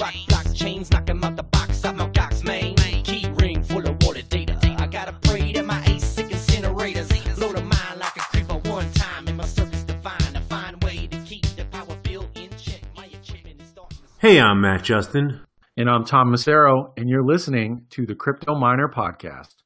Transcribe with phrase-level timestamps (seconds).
[0.00, 2.76] rock blockchains, knock 'em out the box, out my Gox main.
[3.04, 4.56] Key ring full of water data.
[4.78, 9.28] I gotta pray that my ASIC incinerators blow the mind like a creeper one time
[9.28, 10.36] in my circus divine.
[10.36, 12.80] A fine way to keep the power bill in check.
[12.96, 15.40] My achievement is starting Hey, I'm Matt Justin.
[15.76, 19.61] And I'm Tom Macero, and you're listening to the Crypto Miner Podcast.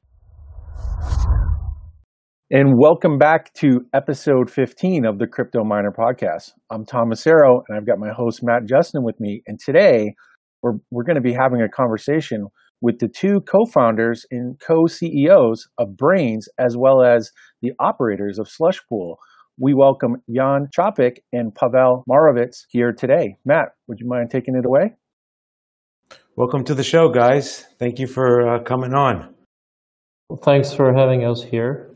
[2.49, 6.53] And welcome back to episode 15 of the Crypto Miner Podcast.
[6.71, 9.43] I'm Tom Macero, and I've got my host, Matt Justin, with me.
[9.49, 10.15] And today,
[10.63, 12.47] we're, we're going to be having a conversation
[12.81, 17.33] with the two co founders and co CEOs of Braiins, as well as
[17.63, 19.17] the operators of Slushpool.
[19.59, 23.39] We welcome Jan Čapek and Pavel Moravec here today.
[23.45, 24.95] Matt, would you mind taking it away?
[26.37, 27.65] Welcome to the show, guys.
[27.81, 29.35] Thank you for uh, coming on.
[30.29, 31.96] Well, thanks for having us here.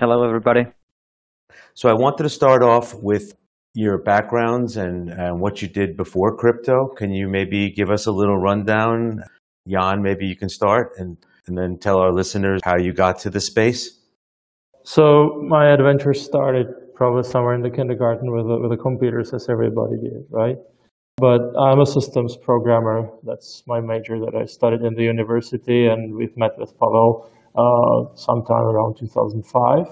[0.00, 0.64] Hello, everybody.
[1.74, 3.34] So, I wanted to start off with
[3.74, 6.88] your backgrounds and, and what you did before crypto.
[6.96, 9.22] Can you maybe give us a little rundown?
[9.68, 13.28] Jan, maybe you can start and, and then tell our listeners how you got to
[13.28, 13.98] the space.
[14.84, 19.50] So my adventure started probably somewhere in the kindergarten with the, with the computers, as
[19.50, 20.56] everybody did, right?
[21.18, 23.06] But I'm a systems programmer.
[23.22, 27.30] That's my major that I studied in the university, and we've met with Pavel
[28.14, 29.86] sometime around 2005.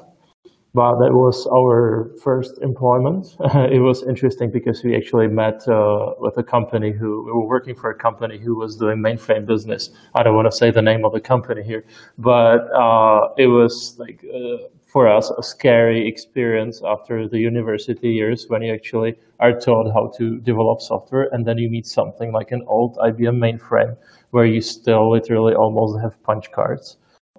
[0.75, 3.37] But that was our first employment.
[3.73, 7.75] it was interesting because we actually met uh, with a company who we were working
[7.75, 9.91] for a company who was doing mainframe business.
[10.15, 11.85] I don't want to say the name of the company here,
[12.19, 18.47] but uh, it was like uh, for us a scary experience after the university years
[18.49, 22.53] when you actually are taught how to develop software and then you meet something like
[22.53, 23.97] an old IBM mainframe
[24.31, 26.97] where you still literally almost have punch cards.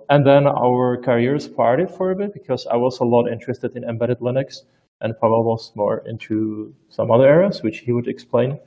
[0.10, 3.84] And then our careers parted for a bit because I was a lot interested in
[3.84, 4.64] embedded Linux
[5.02, 8.60] and Pavel was more into some other areas, which he would explain.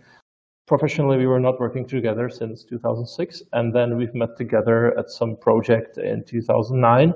[0.67, 5.37] Professionally, we were not working together since 2006, and then we've met together at some
[5.37, 7.13] project in 2009.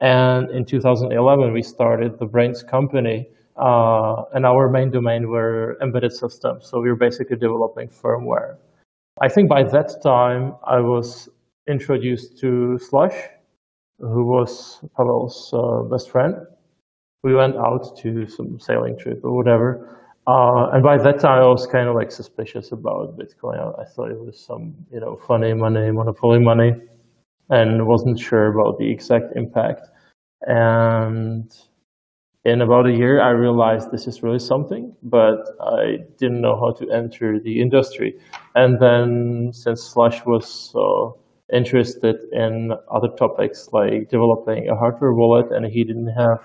[0.00, 6.12] And in 2011, we started the Braiins company, uh, and our main domain were embedded
[6.12, 6.68] systems.
[6.70, 8.56] So we were basically developing firmware.
[9.20, 11.28] I think by that time, I was
[11.66, 13.16] introduced to Slush,
[13.98, 16.36] who was Pavel's uh, best friend.
[17.22, 19.96] We went out to some sailing trip or whatever.
[20.26, 23.58] Uh, and by that time, I was kind of like suspicious about Bitcoin.
[23.58, 26.74] I, I thought it was some, you know, funny money, monopoly money,
[27.50, 29.82] and wasn't sure about the exact impact.
[30.42, 31.52] And
[32.44, 36.72] in about a year, I realized this is really something, but I didn't know how
[36.72, 38.18] to enter the industry.
[38.54, 41.18] And then, since Slush was so
[41.52, 46.40] interested in other topics like developing a hardware wallet, and he didn't have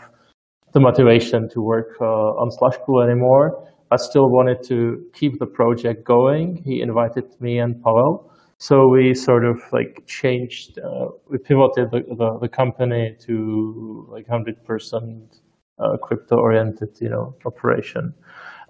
[0.74, 3.68] the motivation to work uh, on Slushpool anymore.
[3.92, 6.64] I still wanted to keep the project going.
[6.64, 8.32] He invited me and Pavel.
[8.58, 14.28] So we sort of like changed, uh, we pivoted the, the, the, company to like
[14.28, 15.40] 100%
[15.80, 18.14] uh, crypto oriented, you know, operation.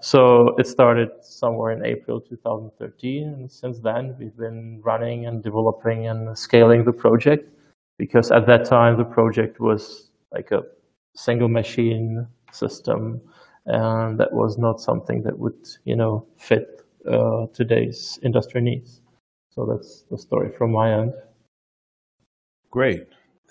[0.01, 6.07] So it started somewhere in April 2013, and since then we've been running and developing
[6.07, 7.47] and scaling the project
[8.00, 10.63] because at that time the project was like a
[11.16, 13.22] single machine system,
[13.67, 19.01] and that was not something that would you know fit uh, today's industry needs.
[19.51, 21.13] So that's the story from my end.
[22.72, 23.03] Great.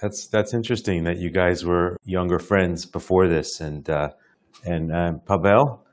[0.03, 4.11] That's that's interesting that you guys were younger friends before this, and uh,
[4.65, 5.85] and uh, Pavel,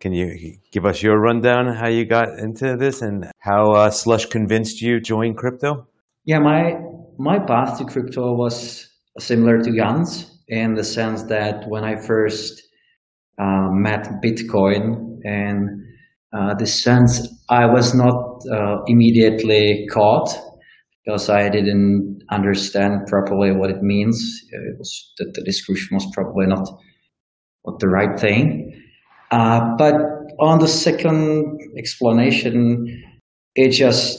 [0.00, 4.26] can you give us your rundown how you got into this and how uh, Slush
[4.26, 5.86] convinced you to join crypto?
[6.24, 6.78] Yeah, my
[7.18, 8.88] my path to crypto was
[9.18, 12.62] similar to Jan's in the sense that when I first
[13.38, 15.68] uh, met Bitcoin and
[16.32, 20.30] uh, the sense I was not uh, immediately caught
[21.04, 24.16] because I didn't understand properly what it means.
[24.50, 26.66] It was that the description was probably not
[27.66, 28.79] not the right thing.
[29.30, 29.94] Uh, but
[30.40, 32.86] on the second explanation,
[33.54, 34.18] it just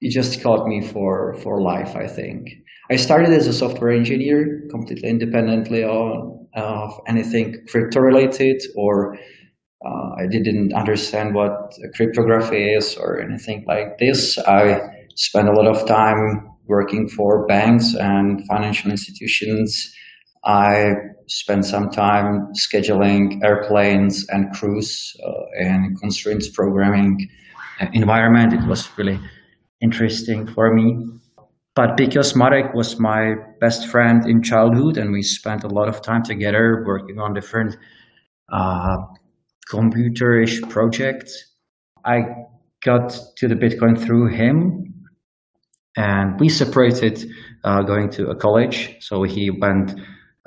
[0.00, 1.96] it just caught me for for life.
[1.96, 2.48] I think
[2.90, 9.16] I started as a software engineer, completely independently on, of anything crypto related, or
[9.84, 14.38] uh, I didn't understand what cryptography is or anything like this.
[14.38, 14.80] I
[15.16, 19.92] spent a lot of time working for banks and financial institutions.
[20.44, 20.92] I
[21.26, 27.28] spent some time scheduling airplanes and crews uh, and constraints programming
[27.92, 28.52] environment.
[28.52, 29.20] It was really
[29.80, 30.96] interesting for me.
[31.74, 36.02] But because Marek was my best friend in childhood and we spent a lot of
[36.02, 37.76] time together working on different
[38.52, 38.96] uh,
[39.70, 41.54] computerish projects,
[42.04, 42.22] I
[42.82, 44.94] got to the Bitcoin through him,
[45.96, 47.30] and we separated
[47.64, 48.96] uh, going to a college.
[49.00, 49.92] So he went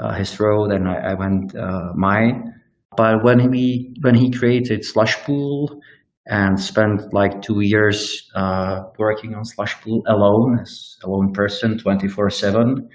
[0.01, 2.53] uh, his road, and I, I went uh, mine.
[2.98, 5.80] But when he when he created Slushpool
[6.25, 12.07] and spent like two years uh, working on Slushpool alone as a lone person, twenty
[12.07, 12.89] four seven,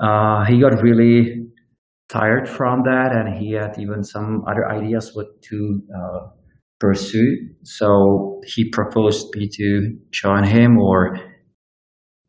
[0.00, 1.46] uh, he got really
[2.08, 5.82] tired from that, and he had even some other ideas what to
[6.78, 7.48] pursue.
[7.62, 11.18] So he proposed me to join him, or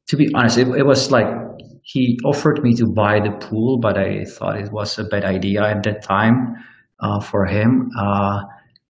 [0.08, 1.28] to be honest, it, it was like
[1.83, 5.63] he offered me to buy the pool, but I thought it was a bad idea
[5.63, 6.56] at that time
[7.01, 7.89] uh, for him.
[8.00, 8.39] Uh,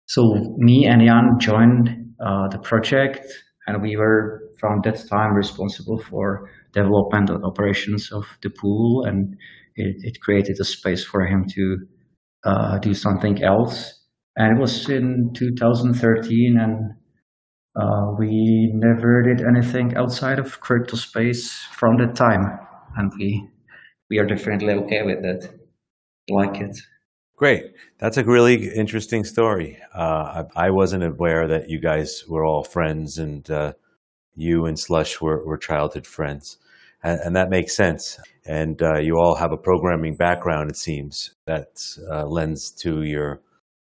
[0.07, 0.23] so
[0.57, 1.89] me and Jan joined
[2.19, 3.25] uh, the project,
[3.67, 9.35] and we were from that time responsible for development and operations of the pool, and
[9.75, 11.77] it, it created a space for him to
[12.43, 13.93] uh, do something else.
[14.35, 16.93] And it was in 2013, and
[17.79, 22.59] uh, we never did anything outside of crypto space from that time,
[22.97, 23.47] and we
[24.09, 25.49] we are definitely okay with that.
[26.29, 26.77] Like it.
[27.35, 27.63] Great.
[27.99, 29.79] That's a really interesting story.
[29.95, 33.73] Uh, I, I, wasn't aware that you guys were all friends and uh,
[34.35, 36.57] you and Slush were, were childhood friends.
[37.01, 38.19] And, and, that makes sense.
[38.45, 41.81] And uh, you all have a programming background, it seems, that
[42.11, 43.41] uh, lends to your,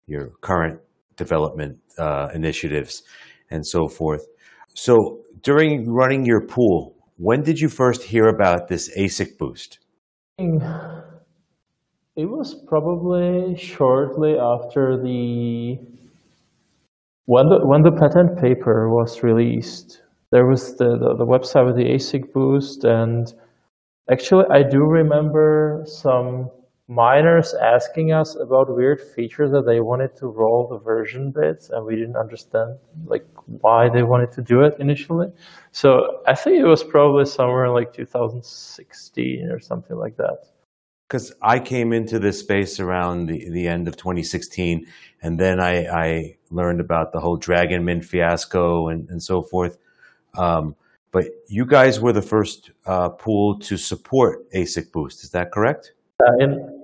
[0.08, 0.82] your current
[1.16, 3.04] development uh, initiatives
[3.50, 4.26] and so forth.
[4.74, 9.80] So during running your pool, when did you first hear about this ASIC boost?
[12.16, 15.78] It was probably shortly after the
[17.26, 20.02] when the when the patent paper was released.
[20.32, 23.34] There was the, the, the website with the ASIC boost, and
[24.12, 26.50] actually, I do remember some
[26.88, 31.86] miners asking us about weird features that they wanted to roll the version bits, and
[31.86, 35.28] we didn't understand like why they wanted to do it initially.
[35.72, 40.46] So I think it was probably somewhere like 2016 or something like that
[41.08, 44.86] because I came into this space around the, the end of 2016,
[45.22, 49.78] and then I, I learned about the whole Dragon Mint fiasco and, and so forth.
[50.38, 50.76] Um,
[51.12, 55.24] but you guys were the first uh, pool to support ASIC Boost.
[55.24, 55.94] Is that correct?
[56.20, 56.77] Uh, in-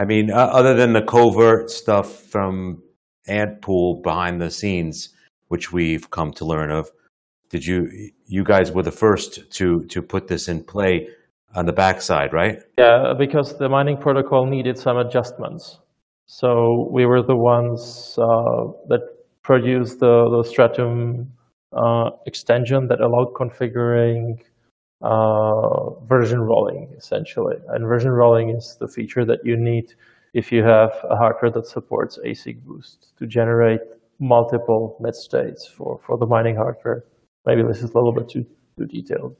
[0.00, 2.82] I mean, uh, other than the covert stuff from
[3.28, 5.10] Ant Pool behind the scenes,
[5.48, 6.90] which we've come to learn of,
[7.50, 8.10] did you?
[8.24, 11.08] You guys were the first to to put this in play
[11.54, 12.60] on the backside, right?
[12.78, 15.80] Yeah, because the mining protocol needed some adjustments.
[16.24, 19.00] So we were the ones uh, that
[19.42, 21.32] produced the, the Stratum
[21.72, 24.38] uh, extension that allowed configuring
[25.02, 27.56] uh, version rolling, essentially.
[27.68, 29.94] And version rolling is the feature that you need
[30.34, 33.80] if you have a hardware that supports ASIC boost to generate
[34.18, 37.04] multiple midstates for, for the mining hardware.
[37.46, 38.46] Maybe this is a little bit too,
[38.78, 39.34] too detailed.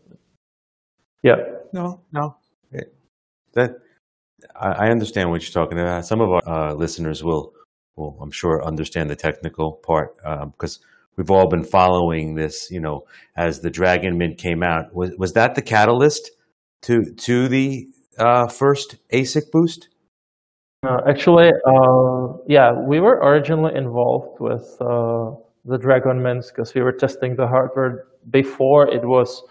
[1.22, 1.36] Yeah.
[1.72, 2.36] No, no.
[2.72, 2.94] It,
[3.52, 3.76] that
[4.58, 6.06] I, I, understand what you're talking about.
[6.06, 7.52] Some of our uh, listeners will,
[7.96, 10.84] will, I'm sure, understand the technical part because um,
[11.16, 12.70] we've all been following this.
[12.70, 13.02] You know,
[13.36, 16.30] as the Dragon Mint came out, was was that the catalyst
[16.82, 17.86] to to the
[18.18, 19.88] uh, first ASIC boost?
[20.82, 25.30] Uh, actually, uh, yeah, we were originally involved with uh,
[25.66, 29.42] the Dragon Mints because we were testing the hardware before it was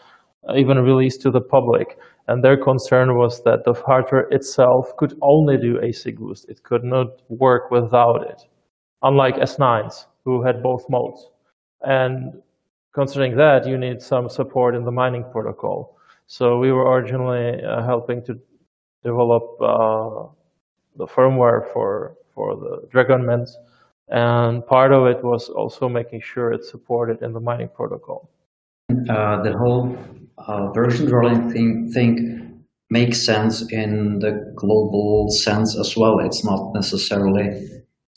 [0.56, 1.98] even released to the public.
[2.28, 6.50] And their concern was that the hardware itself could only do ASIC boost.
[6.50, 8.42] It could not work without it,
[9.02, 11.28] unlike S9s, who had both modes.
[11.82, 12.42] And
[12.94, 15.98] considering that, you need some support in the mining protocol.
[16.28, 18.40] So we were originally uh, helping to
[19.04, 20.28] develop uh,
[20.96, 23.50] the firmware for, for the Dragon Mint.
[24.10, 28.30] And part of it was also making sure it's supported in the mining protocol.
[28.90, 29.98] Uh, the whole
[30.40, 36.20] uh, version rolling thing, thing makes sense in the global sense as well.
[36.20, 37.70] It's not necessarily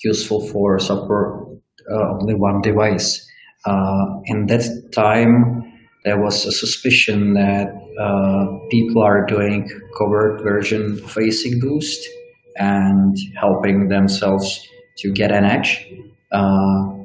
[0.02, 1.48] useful for support
[1.90, 3.28] uh, only one device.
[3.64, 5.72] Uh, in that time,
[6.04, 7.68] there was a suspicion that
[8.00, 12.08] uh, people are doing covert version of ASIC boost
[12.56, 14.66] and helping themselves
[14.98, 15.86] to get an edge.
[16.32, 17.04] Uh,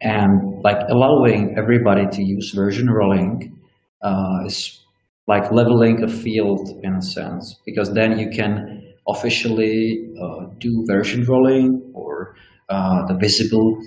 [0.00, 3.56] and like allowing everybody to use version rolling
[4.02, 4.80] uh, is
[5.26, 11.24] like leveling a field in a sense, because then you can officially uh, do version
[11.24, 12.34] rolling or
[12.68, 13.78] uh, the visible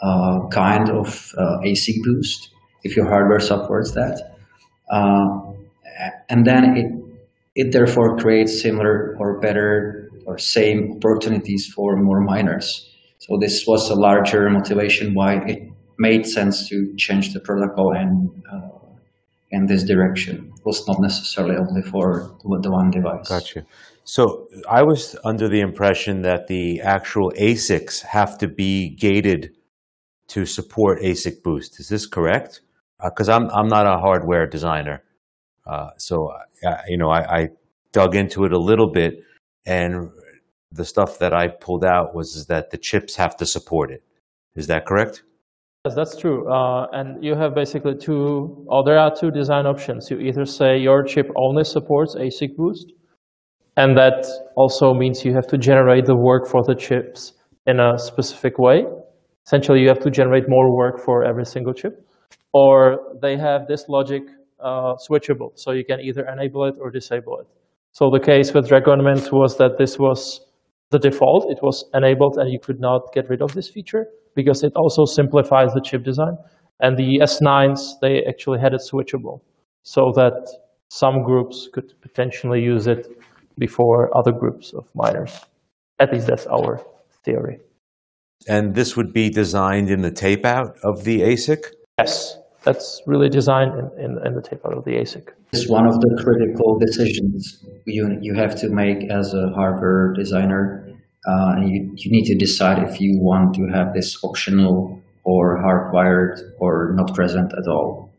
[0.00, 2.50] uh, kind of uh, ASIC boost
[2.84, 4.36] if your hardware supports that.
[4.90, 5.52] Uh,
[6.28, 6.86] and then it,
[7.54, 12.88] it therefore creates similar or better or same opportunities for more miners.
[13.18, 18.30] So this was a larger motivation why it made sense to change the protocol and
[18.52, 18.78] uh,
[19.50, 20.52] in this direction.
[20.56, 23.28] It was not necessarily only for the one device.
[23.28, 23.64] Gotcha.
[24.04, 29.50] So I was under the impression that the actual ASICs have to be gated
[30.28, 31.80] to support ASIC boost.
[31.80, 32.60] Is this correct?
[33.02, 35.02] Because uh, I'm I'm not a hardware designer,
[35.66, 36.32] uh, so
[36.66, 37.48] uh, you know I, I,
[37.92, 39.14] dug into it a little bit,
[39.64, 40.10] and
[40.70, 44.02] the stuff that I pulled out was that the chips have to support it.
[44.54, 45.22] Is that correct?
[45.84, 46.52] Yes, that's true.
[46.52, 50.10] Uh, and you have basically two, or there are two design options.
[50.10, 52.92] You either say your chip only supports ASIC boost,
[53.76, 57.32] and that also means you have to generate the work for the chips
[57.66, 58.84] in a specific way.
[59.48, 62.06] Essentially, you have to generate more work for every single chip.
[62.52, 64.22] Or they have this logic
[64.60, 67.46] uh, switchable, so you can either enable it or disable it.
[67.92, 70.42] So the case with DragonMint was that this was
[70.90, 71.50] the default.
[71.50, 75.06] It was enabled and you could not get rid of this feature because it also
[75.06, 76.36] simplifies the chip design.
[76.80, 79.40] And the S9s, they actually had it switchable
[79.82, 80.46] so that
[80.90, 83.06] some groups could potentially use it
[83.56, 85.40] before other groups of miners.
[86.00, 86.84] At least that's our
[87.24, 87.60] theory.
[88.46, 91.64] And this would be designed in the tape out of the ASIC?
[91.98, 95.28] Yes, that's really designed in, in, in the tape out of the ASIC.
[95.52, 100.88] It's one of the critical decisions you, you have to make as a hardware designer
[101.26, 105.62] uh, and you, you need to decide if you want to have this optional or
[105.62, 108.10] hardwired or not present at all.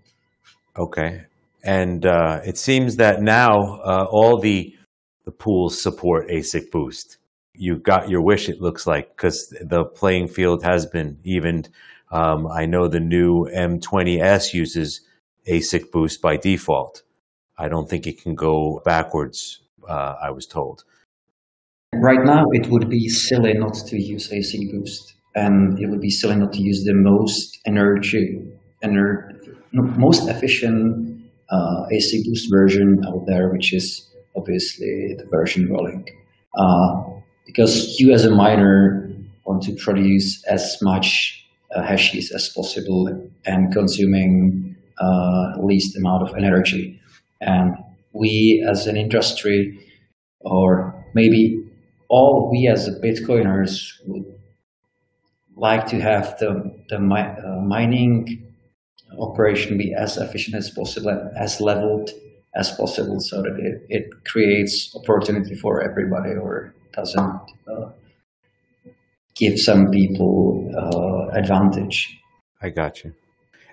[0.77, 1.23] Okay.
[1.63, 4.75] And uh, it seems that now uh, all the,
[5.25, 7.17] the pools support ASIC boost.
[7.53, 11.69] You got your wish, it looks like, because the playing field has been evened.
[12.11, 15.01] Um, I know the new M20S uses
[15.47, 17.03] ASIC boost by default.
[17.57, 20.83] I don't think it can go backwards, uh, I was told.
[21.93, 26.09] Right now, it would be silly not to use ASIC boost, and it would be
[26.09, 28.39] silly not to use the most energy,
[28.83, 29.35] ener
[29.71, 36.07] most efficient uh, ASIC boost version out there, which is obviously the version rolling.
[36.57, 37.18] Uh,
[37.49, 39.09] because you as a miner
[39.43, 41.43] want to produce as much
[41.75, 43.07] uh, hashes as possible
[43.43, 47.01] and consuming uh, least amount of energy.
[47.41, 47.75] And
[48.13, 49.79] we as an industry,
[50.41, 51.59] or maybe
[52.07, 54.25] all we as Bitcoiners would
[55.55, 56.49] like to have the,
[56.89, 58.45] the mi uh, mining
[59.19, 62.11] operation be as efficient as possible, as leveled
[62.55, 67.89] as possible, so that it, it creates opportunity for everybody or doesn't uh,
[69.35, 72.19] give some people uh, advantage.
[72.61, 73.13] I got you.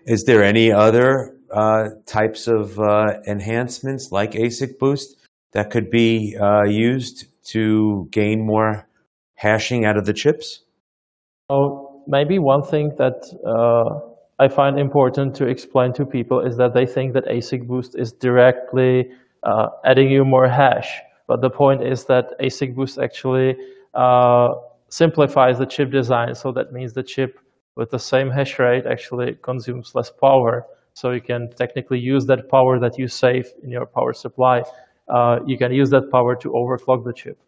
[0.07, 5.17] Is there any other uh, types of uh, enhancements like ASIC Boost
[5.53, 8.87] that could be uh, used to gain more
[9.35, 10.63] hashing out of the chips?
[11.49, 16.75] Oh, maybe one thing that uh, I find important to explain to people is that
[16.75, 19.11] they think that ASIC boost is directly
[19.43, 21.01] uh, adding you more hash.
[21.27, 23.57] But the point is that ASIC boost actually
[23.95, 24.55] uh,
[24.89, 26.35] simplifies the chip design.
[26.35, 27.41] So that means the chip
[27.75, 30.67] with the same hash rate actually consumes less power.
[30.95, 34.63] So you can technically use that power that you save in your power supply
[35.09, 37.39] uh, you can use that power to overclock the chip.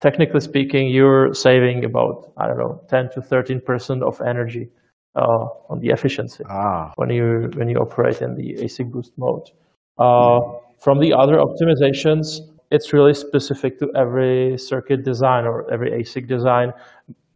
[0.00, 4.68] Technically speaking, you're saving about, I don't know, 10 to 13% of energy
[5.14, 6.92] uh, on the efficiency ah.
[6.96, 9.50] when, you, when you operate in the ASIC boost mode.
[9.98, 10.40] Uh,
[10.80, 12.40] from the other optimizations,
[12.74, 16.72] it's really specific to every circuit design or every ASIC design.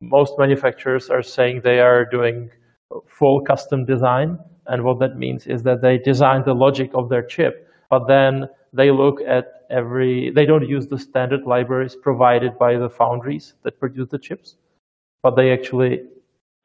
[0.00, 2.50] Most manufacturers are saying they are doing
[3.06, 4.38] full custom design.
[4.66, 8.48] And what that means is that they design the logic of their chip, but then
[8.72, 13.78] they look at every, they don't use the standard libraries provided by the foundries that
[13.78, 14.56] produce the chips,
[15.22, 16.00] but they actually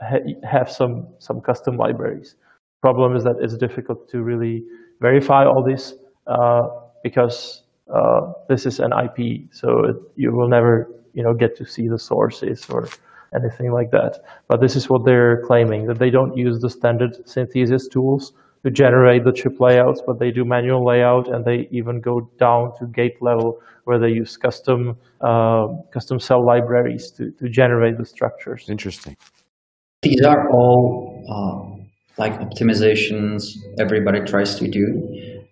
[0.02, 2.36] ha have some, some custom libraries.
[2.82, 4.64] Problem is that it's difficult to really
[5.00, 5.94] verify all this
[6.28, 6.64] uh,
[7.04, 7.63] because
[8.50, 12.00] this is an IP, so it, you will never you know, get to see the
[12.00, 12.90] sources or
[13.36, 14.20] anything like that.
[14.48, 18.34] But this is what they're claiming, that they don't use the standard synthesis tools
[18.64, 22.72] to generate the chip layouts, but they do manual layout and they even go down
[22.80, 28.06] to gate level where they use custom uh, custom cell libraries to, to generate the
[28.06, 28.70] structures.
[28.70, 29.18] Interesting.
[30.02, 31.84] These are all uh,
[32.18, 34.86] like optimizations everybody tries to do.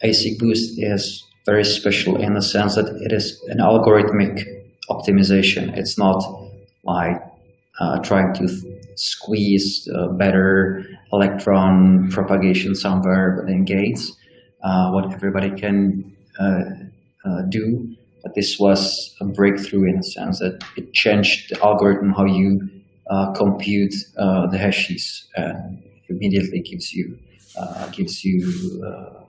[0.04, 4.44] ASIC Boost is very special in the sense that it is an algorithmic
[4.90, 5.76] optimization.
[5.78, 6.24] It's not
[6.84, 7.18] like
[7.80, 8.48] uh, trying to
[8.96, 14.12] squeeze uh, better electron propagation somewhere within gates,
[14.64, 16.62] uh, what everybody can uh,
[17.26, 17.96] uh, do.
[18.24, 22.70] But this was a breakthrough in the sense that it changed the algorithm how you
[23.10, 25.28] uh, compute the hashes.
[25.36, 25.82] and
[26.12, 27.18] immediately gives you
[27.58, 29.21] uh, gives you uh,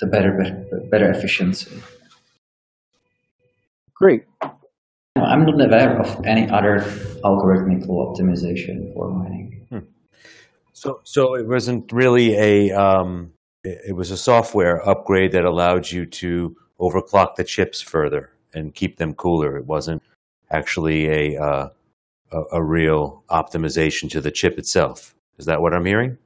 [0.00, 1.82] the better, better better efficiency.
[3.94, 4.24] Great.
[5.16, 6.80] I'm not aware of any other
[7.22, 9.66] algorithmic optimization for mining.
[9.68, 9.78] Hmm.
[10.72, 16.06] So, so it wasn't really a um, it was a software upgrade that allowed you
[16.06, 19.58] to overclock the chips further and keep them cooler.
[19.58, 20.02] It wasn't
[20.50, 21.68] actually a uh,
[22.32, 25.14] a, a, real optimization to the chip itself.
[25.38, 26.16] Is that what I'm hearing?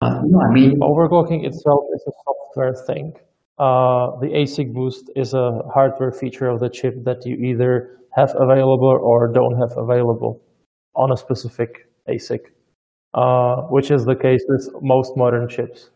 [0.00, 2.39] Uh, no, I mean overclocking itself is a software
[2.86, 3.12] thing.
[3.58, 8.34] Uh, the ASIC boost is a hardware feature of the chip that you either have
[8.38, 10.40] available or don't have available
[10.96, 12.40] on a specific ASIC,
[13.14, 15.90] uh, which is the case with most modern chips.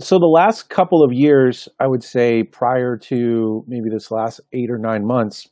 [0.00, 4.70] So the last couple of years, I would say prior to maybe this last eight
[4.70, 5.48] or nine months,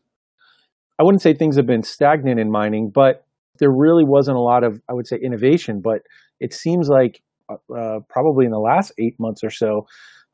[0.98, 3.26] I wouldn't say things have been stagnant in mining, but
[3.58, 5.80] there really wasn't a lot of, I would say, innovation.
[5.80, 6.02] But
[6.38, 9.86] it seems like uh, probably in the last eight months or so,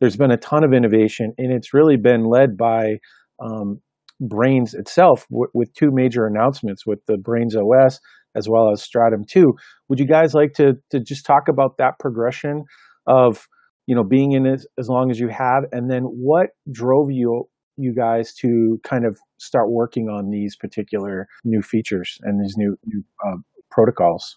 [0.02, 2.96] there's been a ton of innovation, and it's really been led by
[3.40, 3.80] um,
[4.20, 8.00] Braiins itself w- with two major announcements with the Braiins OS
[8.34, 9.54] as well as Stratum 2.
[9.88, 12.64] Would you guys like to, to just talk about that progression
[13.06, 13.46] of
[13.86, 17.44] you know being in it as long as you have, and then what drove you
[17.76, 22.76] you guys to kind of start working on these particular new features and these new,
[22.86, 23.36] new uh,
[23.70, 24.36] protocols?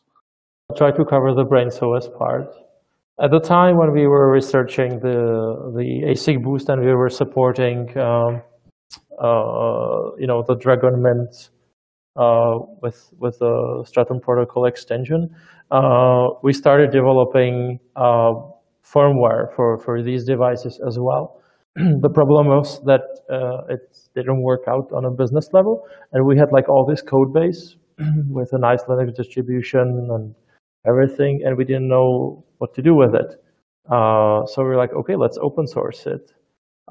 [0.70, 2.54] I'll try to cover the Braiins OS part.
[3.22, 7.98] At the time when we were researching the the ASIC boost and we were supporting,
[7.98, 8.42] um,
[9.18, 11.50] uh, you know, the Dragon Mint
[12.18, 15.30] uh, with with the Stratum protocol extension,
[15.72, 18.34] uh, we started developing uh,
[18.84, 21.40] firmware for for these devices as well.
[21.76, 26.38] the problem was that uh, it didn't work out on a business level, and we
[26.38, 27.78] had like all this code base
[28.28, 30.36] with a nice Linux distribution and
[30.88, 33.42] everything, and we didn't know what to do with it.
[33.90, 36.32] Uh, so we are like, okay, let's open source it.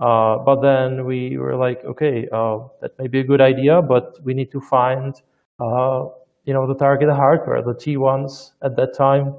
[0.00, 4.18] Uh, but then we were like, okay, uh, that may be a good idea, but
[4.24, 5.14] we need to find,
[5.60, 6.04] uh,
[6.44, 7.62] you know, the target hardware.
[7.62, 9.36] The T1s at that time,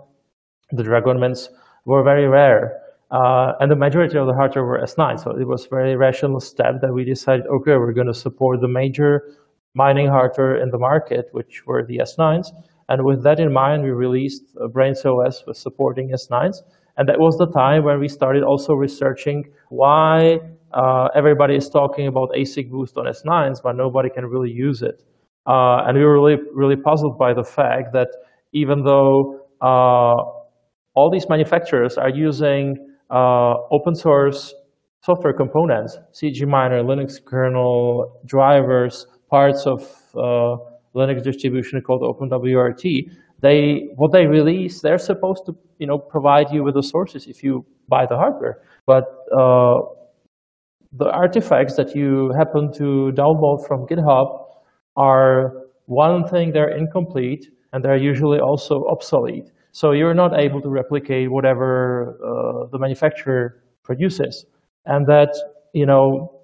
[0.72, 1.50] the Dragon Mints,
[1.86, 2.82] were very rare.
[3.12, 5.20] Uh, and the majority of the hardware were S9.
[5.22, 8.62] So it was a very rational step that we decided, okay, we're going to support
[8.62, 9.24] the major
[9.74, 12.48] mining hardware in the market, which were the S9s.
[12.89, 14.43] And with that in mind, we released
[14.74, 16.58] Braiins OS with supporting S9s.
[16.98, 20.38] And that was the time when we started also researching why
[20.74, 25.04] uh, everybody is talking about ASIC boost on S9s, but nobody can really use it.
[25.48, 28.08] Uh, and we were really, really puzzled by the fact that
[28.54, 30.15] even though uh,
[30.95, 32.76] all these manufacturers are using
[33.12, 34.54] uh, open source
[35.02, 39.82] software components, CG Miner, Linux kernel, drivers, parts of
[40.17, 40.56] uh,
[40.96, 46.64] Linux distribution called OpenWRT, they what they release, they're supposed to you know provide you
[46.64, 48.62] with the sources if you buy the hardware.
[48.86, 49.04] But
[49.38, 49.82] uh,
[50.94, 54.46] the artifacts that you happen to download from GitHub
[54.96, 55.54] are
[55.86, 59.52] one thing they're incomplete and they're usually also obsolete.
[59.74, 64.46] So you're not able to replicate whatever uh, the manufacturer produces,
[64.86, 65.36] and that
[65.74, 66.42] you know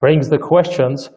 [0.00, 1.08] brings the questions: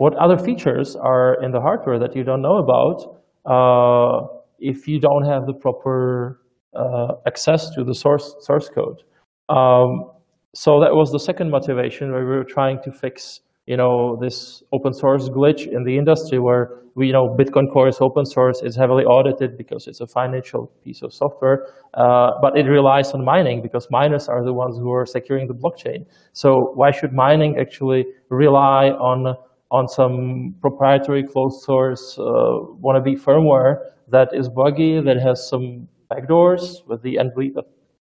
[0.00, 2.98] what other features are in the hardware that you don't know about?
[3.44, 4.26] Uh,
[4.58, 6.40] if you don't have the proper
[6.74, 9.02] uh, access to the source source code.
[9.50, 10.10] Um,
[10.54, 14.62] so that was the second motivation where we were trying to fix you know this
[14.72, 18.62] open source glitch in the industry where we you know Bitcoin Core is open source,
[18.62, 23.22] it's heavily audited because it's a financial piece of software, uh, but it relies on
[23.22, 26.06] mining because miners are the ones who are securing the blockchain.
[26.32, 29.36] So why should mining actually rely on
[29.70, 32.22] on some proprietary closed source uh,
[32.82, 33.78] wannabe firmware
[34.08, 37.62] that is buggy, that has some backdoors with the NVLink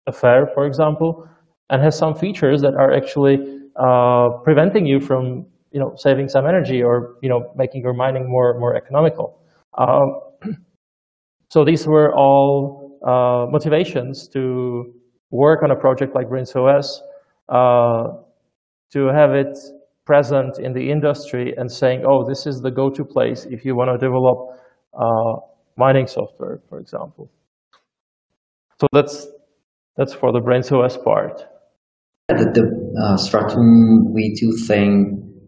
[0.08, 1.28] affair, for example,
[1.70, 3.38] and has some features that are actually
[3.76, 8.30] uh, preventing you from you know, saving some energy or you know, making your mining
[8.30, 9.40] more, more economical.
[9.78, 10.20] Um,
[11.50, 14.94] so these were all uh, motivations to
[15.30, 17.02] work on a project like Braiins OS,
[17.48, 18.18] uh,
[18.92, 19.58] to have it
[20.12, 23.90] present in the industry and saying, oh, this is the go-to place if you want
[23.94, 24.38] to develop
[24.94, 25.34] uh,
[25.78, 27.32] mining software, for example.
[28.80, 29.16] So that's
[29.96, 31.46] that's for the Braiins OS part.
[32.28, 32.66] The, the
[33.02, 34.90] uh, Stratum V2 thing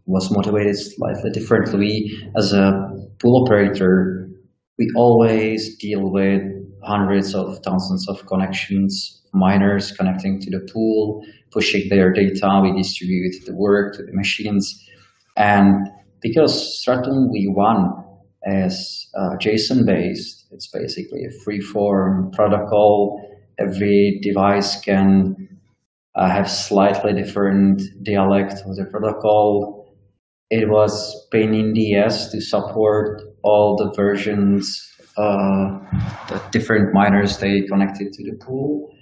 [0.06, 2.10] was motivated slightly differently.
[2.38, 2.72] As a
[3.20, 4.30] pool operator,
[4.80, 6.42] we always deal with
[6.84, 12.60] hundreds of thousands of connections, miners connecting to the pool, pushing their data.
[12.62, 14.80] We distribute the work to the machines.
[15.36, 15.88] And
[16.22, 18.04] because Stratum V1
[18.46, 20.46] is uh, JSON based.
[20.52, 23.22] It's basically a free form protocol.
[23.60, 25.36] Every device can
[26.16, 29.96] uh, have slightly different dialect of the protocol.
[30.50, 35.80] It was pain in the ass to support all the versions, uh,
[36.30, 38.93] the different miners they connected to the pool.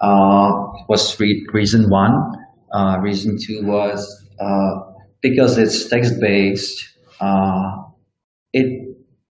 [0.00, 0.50] Uh,
[0.88, 2.12] was re- reason one.
[2.72, 4.00] Uh, reason two was
[4.40, 6.88] uh, because it's text based.
[7.20, 7.82] Uh,
[8.52, 8.96] it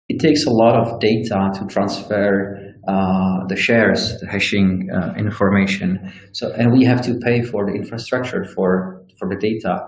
[0.08, 6.10] it takes a lot of data to transfer uh, the shares, the hashing uh, information.
[6.32, 9.86] So, and we have to pay for the infrastructure for for the data.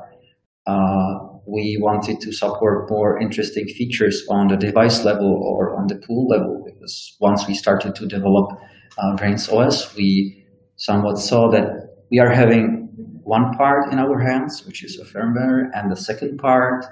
[0.67, 5.97] Uh, we wanted to support more interesting features on the device level or on the
[5.97, 8.51] pool level because once we started to develop
[8.99, 10.40] uh, Braiins OS, we
[10.81, 11.67] somewhat saw that
[12.11, 12.89] we are having
[13.23, 16.85] one part in our hands, which is a firmware, and the second part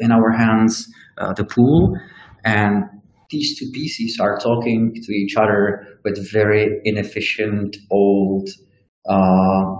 [0.00, 0.86] in our hands,
[1.18, 1.96] uh, the pool
[2.44, 2.84] and
[3.30, 8.48] these two pieces are talking to each other with very inefficient old
[9.08, 9.74] uh,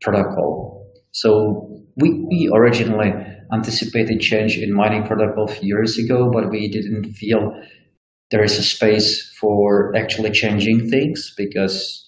[0.00, 0.90] protocol.
[1.12, 3.12] So we, we originally
[3.52, 7.52] anticipated change in mining protocol years ago, but we didn't feel
[8.30, 12.05] there is a space for actually changing things because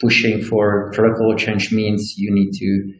[0.00, 2.92] pushing for protocol change means you need to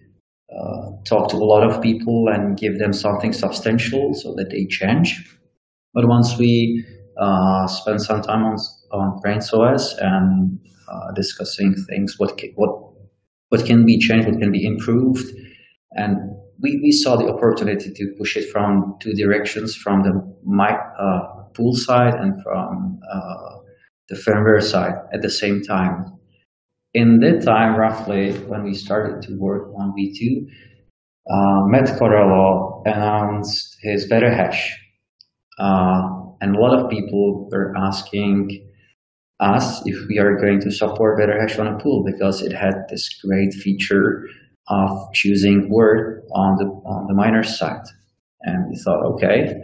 [0.57, 4.67] uh, talk to a lot of people and give them something substantial so that they
[4.67, 5.37] change.
[5.95, 6.85] But once we
[7.21, 8.57] uh, spend some time on
[8.93, 12.71] on Braiins OS and uh, discussing things, what ca- what
[13.49, 15.27] what can be changed, what can be improved,
[15.93, 16.17] and
[16.61, 20.13] we, we saw the opportunity to push it from two directions, from the
[20.99, 23.57] uh, pool side and from uh,
[24.09, 26.16] the firmware side at the same time.
[26.97, 30.49] In that time, roughly, when we started to work on V2,
[31.31, 34.61] uh, Matt Corallo announced his BetterHash
[35.59, 36.03] uh,
[36.41, 38.63] and a lot of people were asking
[39.41, 43.09] us if we are going to support BetterHash on a pool because it had this
[43.23, 44.27] great feature
[44.69, 47.87] of choosing word on the on the miner side.
[48.43, 49.55] And we thought, okay,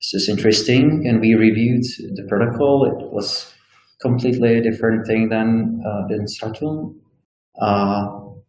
[0.00, 1.04] this is interesting.
[1.06, 1.82] And we reviewed
[2.14, 2.84] the protocol.
[2.86, 3.52] It was
[4.00, 6.26] completely different thing than uh, than.
[7.60, 8.04] Uh,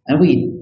[0.08, 0.54] and we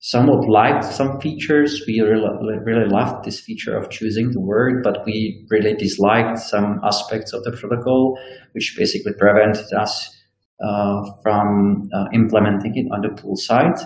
[0.00, 1.82] somewhat liked some features.
[1.86, 6.80] We really, really loved this feature of choosing the word, but we really disliked some
[6.84, 8.18] aspects of the protocol,
[8.52, 10.16] which basically prevented us
[10.62, 13.76] uh, from uh, implementing it on the pool side.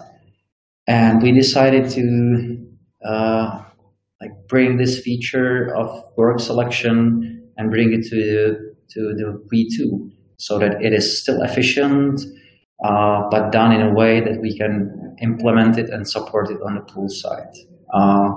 [0.86, 2.56] And we decided to
[3.04, 3.62] uh,
[4.20, 8.56] like bring this feature of work selection and bring it to
[8.90, 12.20] to the V2 so that it is still efficient,
[12.84, 16.74] uh, but done in a way that we can implement it and support it on
[16.74, 17.54] the pool side.
[17.92, 18.30] Uh,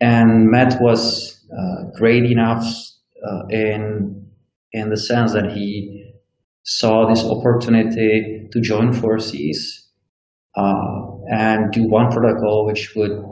[0.00, 2.64] and Matt was uh, great enough
[3.26, 4.26] uh, in
[4.72, 6.12] in the sense that he
[6.64, 9.88] saw this opportunity to join forces
[10.56, 13.22] uh, and do one protocol which would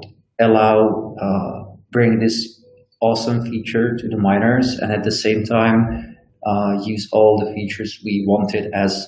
[0.41, 2.63] allow uh, bring this
[3.01, 6.13] awesome feature to the miners and at the same time
[6.47, 9.07] uh, use all the features we wanted as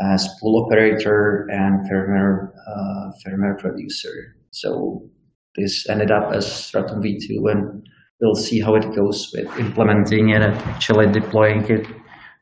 [0.00, 4.36] as pool operator and firmware uh, firmware producer.
[4.50, 5.08] So
[5.56, 7.86] this ended up as Stratum V2, and
[8.20, 11.86] we'll see how it goes with implementing it and actually deploying it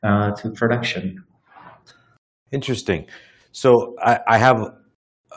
[0.05, 1.25] uh, to production.
[2.53, 3.07] Interesting.
[3.53, 4.75] So I, I, have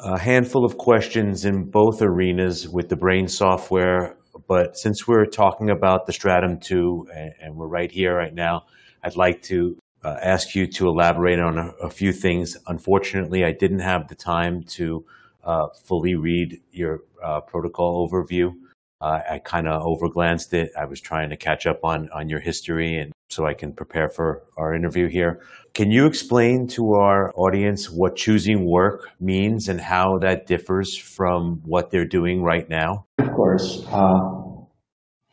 [0.04, 5.70] a handful of questions in both arenas with the Brain software, but since we're talking
[5.70, 8.66] about the Stratum 2 and, and we're right here right now,
[9.04, 12.58] I'd like to uh, ask you to elaborate on a, a, few things.
[12.68, 15.06] Unfortunately, I didn't have the time to
[15.44, 18.54] uh, fully read your uh, protocol overview.
[19.00, 20.72] Uh, I kind of overglanced it.
[20.78, 24.10] I was trying to catch up on, on your history and so I can prepare
[24.10, 25.42] for our interview here.
[25.74, 31.62] Can you explain to our audience what choosing work means and how that differs from
[31.66, 33.06] what they're doing right now?
[33.18, 33.84] Of course.
[33.92, 34.20] Uh,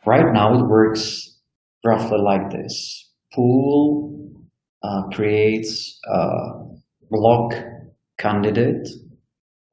[0.05, 1.37] right now it works
[1.85, 3.09] roughly like this.
[3.33, 4.31] Pool
[4.83, 6.19] uh, creates a
[7.11, 7.53] block
[8.17, 8.87] candidate.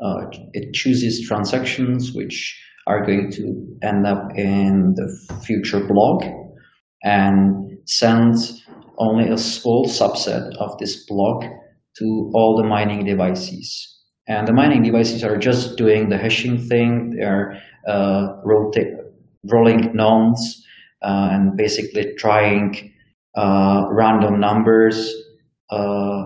[0.01, 6.23] Uh, it chooses transactions which are going to end up in the future block
[7.03, 8.65] and sends
[8.99, 11.45] only a small subset of this block
[11.99, 13.97] to all the mining devices.
[14.27, 17.17] And the mining devices are just doing the hashing thing.
[17.17, 20.65] They're uh, rolling nonce
[21.03, 22.93] uh, and basically trying
[23.35, 25.15] uh, random numbers
[25.71, 26.25] uh,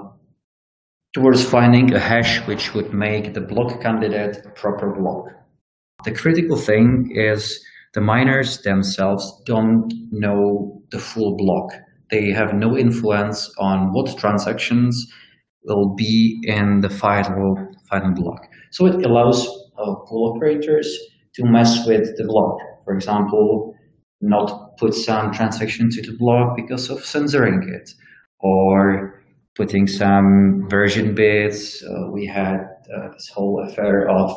[1.14, 5.26] towards finding a hash which would make the block candidate a proper block.
[6.04, 11.72] The critical thing is the miners themselves don't know the full block.
[12.10, 15.06] They have no influence on what transactions
[15.64, 17.56] will be in the final
[17.88, 18.46] final block.
[18.70, 19.46] So it allows
[19.78, 20.98] uh, pool operators
[21.34, 22.58] to mess with the block.
[22.84, 23.74] For example,
[24.20, 27.90] not put some transaction to the block because of censoring it,
[28.40, 29.22] or
[29.56, 31.82] putting some version bits.
[31.82, 32.60] Uh, we had
[32.96, 34.30] uh, this whole affair of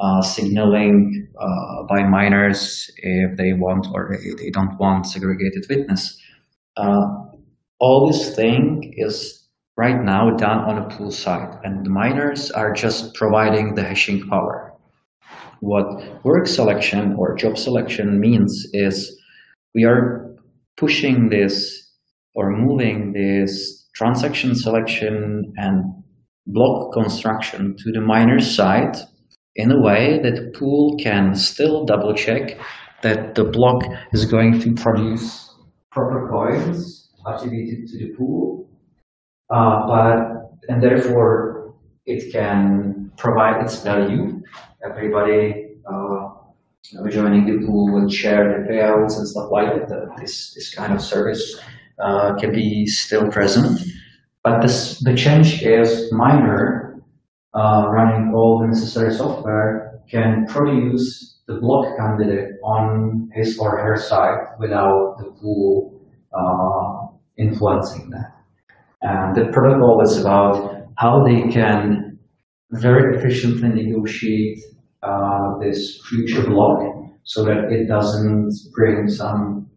[0.00, 6.18] uh, signaling uh, by miners if they want or they don't want segregated witness.
[6.76, 7.06] Uh,
[7.78, 12.72] all this thing is right now done on a pool side, and the miners are
[12.72, 14.72] just providing the hashing power.
[15.60, 19.16] What work selection or job selection means is
[19.74, 20.36] we are
[20.76, 21.90] pushing this
[22.34, 25.84] or moving this transaction selection and
[26.46, 28.96] block construction to the miner side
[29.56, 32.58] in a way that pool can still double check
[33.02, 35.54] that the block is going to produce
[35.90, 38.68] proper coins attributed to the pool,
[39.50, 41.74] uh, but and therefore
[42.06, 44.42] it can provide its value.
[44.84, 46.30] Everybody uh,
[47.10, 50.16] joining the pool will share the payouts and stuff like that.
[50.18, 51.60] This this kind of service
[51.98, 53.80] uh, can be still present,
[54.42, 56.83] but this the change is miner
[57.54, 63.96] uh, running all the necessary software can produce the block candidate on his or her
[63.96, 66.00] side without the pool
[66.32, 67.06] uh,
[67.38, 68.32] influencing that.
[69.02, 72.18] And the protocol is about how they can
[72.72, 74.58] very efficiently negotiate
[75.02, 76.80] uh, this future block
[77.24, 79.68] so that it doesn't bring some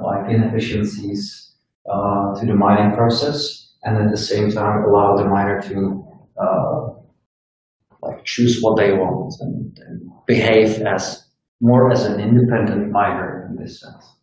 [0.00, 1.52] like inefficiencies
[1.90, 6.04] uh, to the mining process and at the same time allow the miner to
[6.40, 7.01] uh,
[8.02, 11.24] like choose what they want and, and behave as
[11.60, 14.16] more as an independent miner in this sense.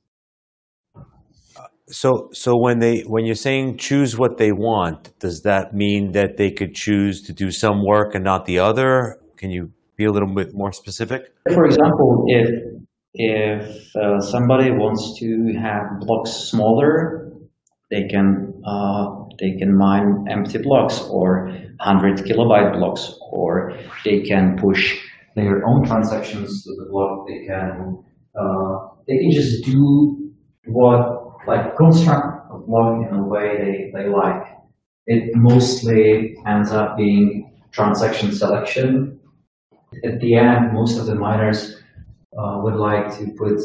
[1.92, 6.38] So, so when they when you're saying choose what they want, does that mean that
[6.38, 9.20] they could choose to do some work and not the other?
[9.38, 11.34] Can you be a little bit more specific?
[11.52, 12.50] For example, if
[13.16, 17.32] if uh, somebody wants to have blocks smaller,
[17.90, 21.48] they can uh, they can mine empty blocks or
[21.80, 23.74] 100 kilobyte blocks, or
[24.04, 24.98] they can push
[25.36, 27.28] their own transactions to the block.
[27.28, 28.04] They can
[28.36, 30.32] uh, they can just do
[30.66, 34.44] what like construct a block in a way they, they like.
[35.08, 39.20] It mostly ends up being transaction selection.
[40.06, 41.82] At the end, most of the miners
[42.38, 43.58] uh, would like to put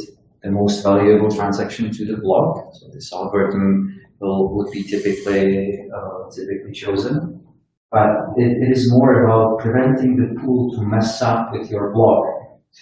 [0.43, 2.71] the most valuable transaction to the block.
[2.75, 7.41] So this algorithm will, would be typically uh, typically chosen.
[7.91, 12.25] But it, it is more about preventing the pool to mess up with your block,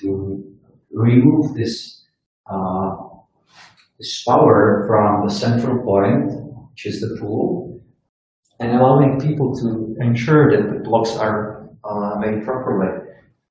[0.01, 0.43] to
[0.91, 2.07] remove this
[2.51, 2.97] uh,
[3.99, 6.33] this power from the central point,
[6.71, 7.81] which is the pool,
[8.59, 12.99] and allowing people to ensure that the blocks are uh, made properly.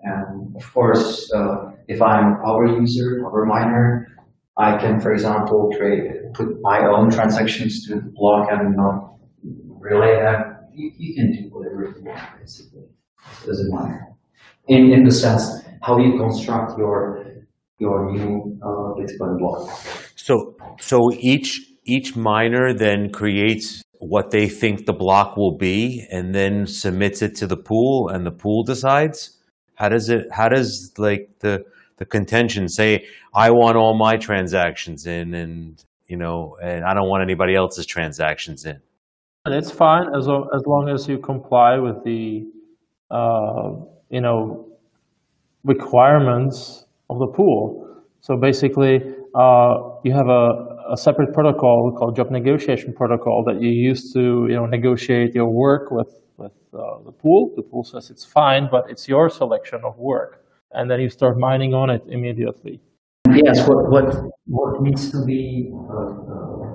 [0.01, 4.07] And of course, uh, if I'm a power user, power miner,
[4.57, 9.15] I can, for example, trade, put my own transactions to the block and not
[9.79, 10.57] relay them.
[10.73, 12.83] You, you can do whatever you want, basically,
[13.49, 14.07] as a miner.
[14.67, 15.43] In, in the sense,
[15.81, 17.19] how you construct your
[17.79, 19.67] your new uh, Bitcoin block.
[20.15, 26.35] So, so each each miner then creates what they think the block will be, and
[26.35, 29.37] then submits it to the pool, and the pool decides.
[29.75, 30.27] How does it?
[30.31, 31.65] How does like the
[32.01, 33.05] the contention say?
[33.35, 37.85] I want all my transactions in, and you know, and I don't want anybody else's
[37.85, 38.79] transactions in.
[39.45, 42.43] And it's fine as as long as you comply with the,
[43.11, 43.73] uh,
[44.09, 44.67] you know,
[45.63, 47.87] requirements of the pool.
[48.21, 48.95] So basically,
[49.35, 50.45] uh, you have a,
[50.93, 55.51] a separate protocol called job negotiation protocol that you use to you know negotiate your
[55.65, 57.53] work with with uh, the pool.
[57.55, 60.40] The pool says it's fine, but it's your selection of work,
[60.73, 62.79] and then you start mining on it immediately.
[63.29, 66.71] Yes, what what what needs to be uh, uh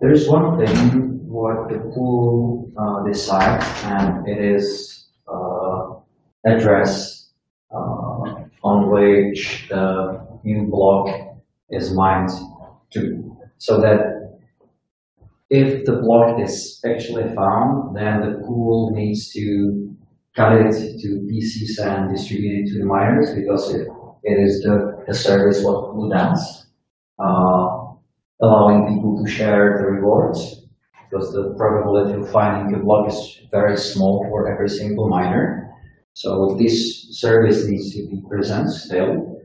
[0.00, 5.94] there's one thing what the pool uh, decides, and it is uh,
[6.44, 7.30] address
[7.72, 11.08] uh, on which the new block
[11.70, 12.30] is mined
[12.90, 13.36] to.
[13.58, 14.38] So that
[15.50, 19.96] if the block is actually found, then the pool needs to
[20.34, 23.86] cut it to pieces and distribute it to the miners because it,
[24.24, 26.66] it is the, the service what pool does,
[27.18, 27.94] uh,
[28.42, 30.66] allowing people to share the rewards
[31.08, 35.72] because the probability of finding a block is very small for every single miner.
[36.14, 39.40] So this service needs to be present still.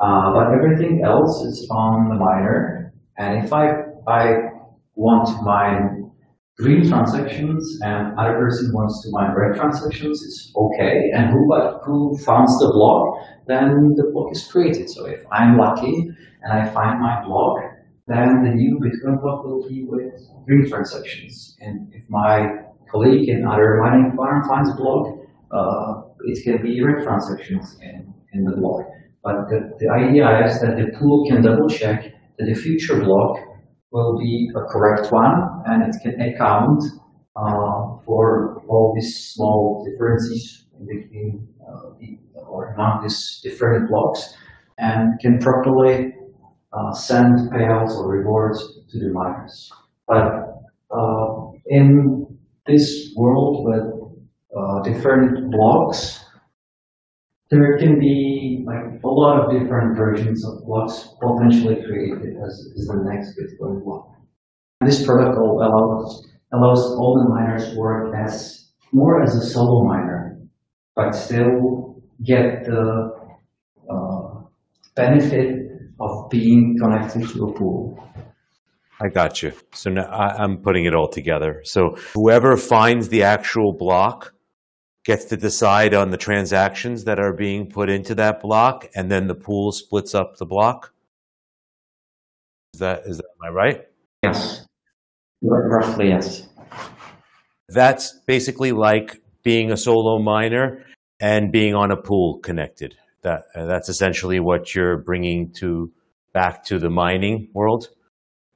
[0.00, 2.92] Uh, but everything else is on the miner.
[3.18, 4.50] And if I, I
[4.94, 5.95] want to mine
[6.58, 11.10] green transactions and other person wants to mine red transactions, it's okay.
[11.14, 14.88] And who, but who founds the block, then the block is created.
[14.88, 16.10] So if I'm lucky
[16.42, 17.58] and I find my block,
[18.06, 20.14] then the new Bitcoin block will be with
[20.46, 21.56] green transactions.
[21.60, 22.46] And if my
[22.90, 25.18] colleague in other mining farm finds a block,
[25.50, 28.86] uh, it can be red transactions in, in the block.
[29.22, 33.38] But the, the idea is that the pool can double check that the future block
[33.96, 36.82] will be a correct one and it can account
[37.34, 44.34] uh, for all these small differences between uh, the, or among these different blocks
[44.76, 46.12] and can properly
[46.74, 48.58] uh, send payouts or rewards
[48.90, 49.72] to the miners.
[50.06, 50.26] But
[50.90, 52.26] uh, in
[52.66, 53.86] this world with
[54.54, 56.25] uh, different blocks,
[57.50, 62.86] there can be like a lot of different versions of what's potentially created as, as
[62.86, 64.12] the next Bitcoin block.
[64.84, 70.38] This protocol allows allows all the miners work as more as a solo miner,
[70.94, 73.10] but still get the
[73.90, 74.40] uh,
[74.94, 75.66] benefit
[76.00, 78.02] of being connected to a pool.
[79.00, 79.52] I got you.
[79.72, 81.60] So now I'm putting it all together.
[81.64, 84.32] So whoever finds the actual block
[85.06, 89.28] gets to decide on the transactions that are being put into that block, and then
[89.28, 90.92] the pool splits up the block.
[92.74, 93.80] Is that is that am I right?
[94.24, 94.66] Yes,
[95.40, 96.48] roughly yes.
[97.68, 100.84] That's basically like being a solo miner
[101.20, 102.96] and being on a pool connected.
[103.22, 105.92] That uh, that's essentially what you're bringing to
[106.32, 107.88] back to the mining world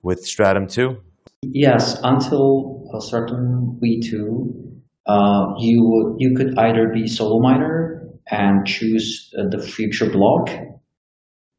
[0.03, 1.01] with Stratum two.
[1.43, 4.70] Yes, until a certain V2,
[5.11, 10.51] uh, you you could either be solo miner and choose uh, the future block,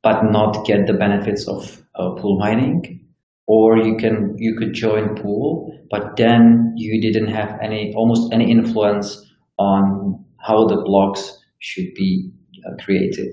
[0.03, 3.05] but not get the benefits of uh, pool mining,
[3.47, 8.49] or you can you could join pool, but then you didn't have any almost any
[8.49, 9.17] influence
[9.57, 12.31] on how the blocks should be
[12.65, 13.29] uh, created.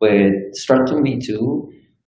[0.00, 1.68] With Stratum V2,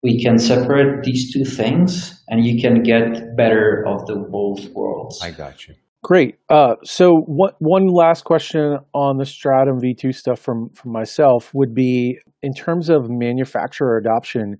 [0.01, 5.21] we can separate these two things, and you can get better of the both worlds.
[5.21, 5.75] I got you.
[6.03, 6.35] Great.
[6.49, 11.73] Uh, so one one last question on the Stratum V2 stuff from from myself would
[11.73, 14.57] be in terms of manufacturer adoption.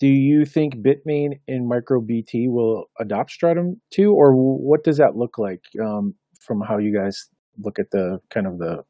[0.00, 5.38] Do you think Bitmain and MicroBT will adopt Stratum 2, or what does that look
[5.38, 7.28] like um, from how you guys
[7.64, 8.82] look at the kind of the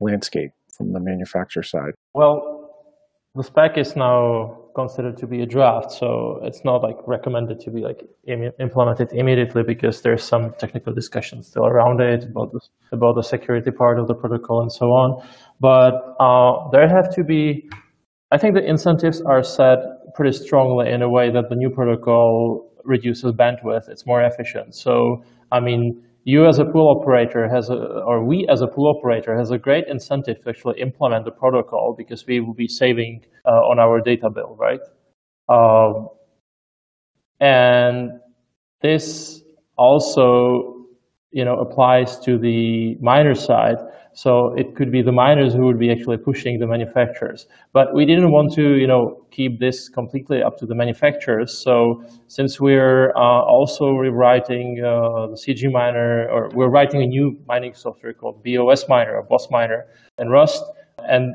[0.00, 1.92] landscape from the manufacturer side?
[2.14, 2.61] Well,
[3.34, 7.70] the spec is now considered to be a draft, so it's not like recommended to
[7.70, 12.60] be like Im- implemented immediately because there's some technical discussion still around it about the,
[12.92, 15.26] about the security part of the protocol and so on.
[15.60, 17.68] But uh, there have to be,
[18.30, 19.78] I think the incentives are set
[20.14, 23.88] pretty strongly in a way that the new protocol reduces bandwidth.
[23.88, 24.74] It's more efficient.
[24.74, 28.94] So I mean, you as a pool operator has a, or we as a pool
[28.96, 33.24] operator has a great incentive to actually implement the protocol because we will be saving
[33.44, 34.80] uh, on our data bill, right?
[35.48, 36.08] Um,
[37.40, 38.20] and
[38.82, 39.42] this
[39.76, 40.86] also,
[41.32, 43.76] you know, applies to the miner side.
[44.14, 47.46] So it could be the miners who would be actually pushing the manufacturers.
[47.72, 51.62] But we didn't want to, you know, keep this completely up to the manufacturers.
[51.62, 57.38] So since we're uh, also rewriting uh, the CG miner, or we're writing a new
[57.48, 59.86] mining software called BOS miner or BOS miner
[60.18, 60.62] in Rust,
[61.08, 61.34] and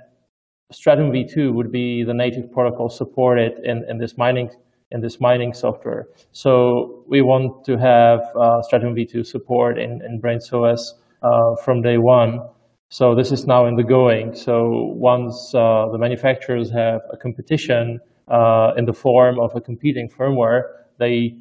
[0.72, 4.50] Stratum v2 would be the native protocol supported in, in this mining
[4.92, 6.08] in this mining software.
[6.32, 10.80] So we want to have uh, Stratum v2 support in, in BraiinsOS
[11.24, 12.40] uh, from day one.
[12.90, 14.34] So this is now in the going.
[14.34, 20.10] So once uh, the manufacturers have a competition uh, in the form of a competing
[20.10, 20.64] firmware,
[20.98, 21.36] they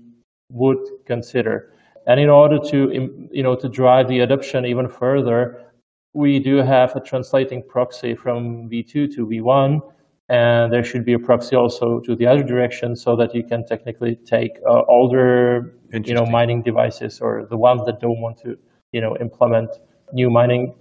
[0.50, 1.72] would consider.
[2.06, 5.62] And in order to you know to drive the adoption even further,
[6.14, 9.80] we do have a translating proxy from V2 to V1,
[10.28, 13.66] and there should be a proxy also to the other direction so that you can
[13.66, 18.56] technically take uh, older you know mining devices or the ones that don't want to
[18.92, 19.70] you know implement
[20.12, 20.74] new mining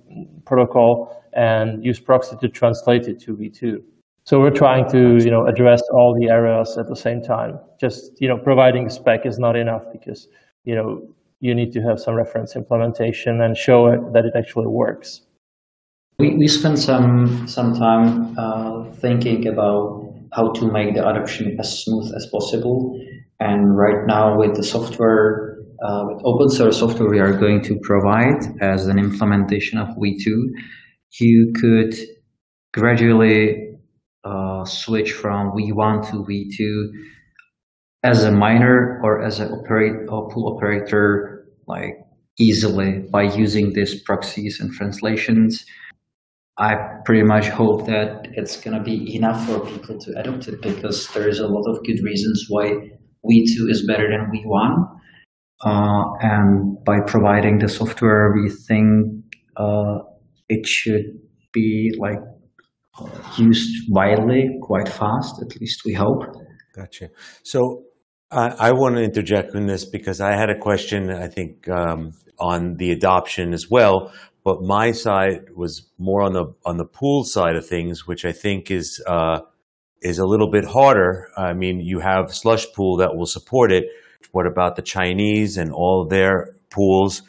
[0.45, 3.77] protocol and use proxy to translate it to V2.
[4.23, 7.59] So we're trying to, you know, address all the areas at the same time.
[7.79, 10.27] Just, you know, providing spec is not enough because,
[10.63, 11.01] you know,
[11.41, 15.21] you need to have some reference implementation and show it that it actually works.
[16.17, 21.83] We, we spent some some time uh, thinking about how to make the adoption as
[21.83, 22.99] smooth as possible.
[23.39, 27.77] And right now with the software uh, with open source software we are going to
[27.81, 30.49] provide as an implementation of V2,
[31.19, 31.95] you could
[32.73, 33.77] gradually
[34.23, 36.89] uh, switch from V1 to V2
[38.03, 41.97] as a miner or as a pool operator, like
[42.39, 45.65] easily by using these proxies and translations.
[46.57, 50.61] I pretty much hope that it's going to be enough for people to adopt it
[50.61, 52.67] because there is a lot of good reasons why
[53.25, 54.94] V2 is better than V1.
[55.63, 59.99] Uh, and by providing the software, we think uh,
[60.49, 61.05] it should
[61.53, 62.19] be like
[62.99, 65.41] uh, used widely quite fast.
[65.41, 66.23] At least we hope.
[66.75, 67.09] Gotcha.
[67.43, 67.83] So
[68.31, 71.09] I, I want to interject in this because I had a question.
[71.09, 74.11] I think um, on the adoption as well,
[74.43, 78.31] but my side was more on the on the pool side of things, which I
[78.31, 79.39] think is uh,
[80.01, 81.29] is a little bit harder.
[81.37, 83.85] I mean, you have Slush Pool that will support it.
[84.35, 87.21] What about the Chinese and all their pools?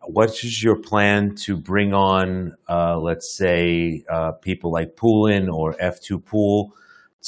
[0.00, 5.74] What is your plan to bring on, uh, let's say, uh, people like Poolin or
[5.74, 6.72] F2 Pool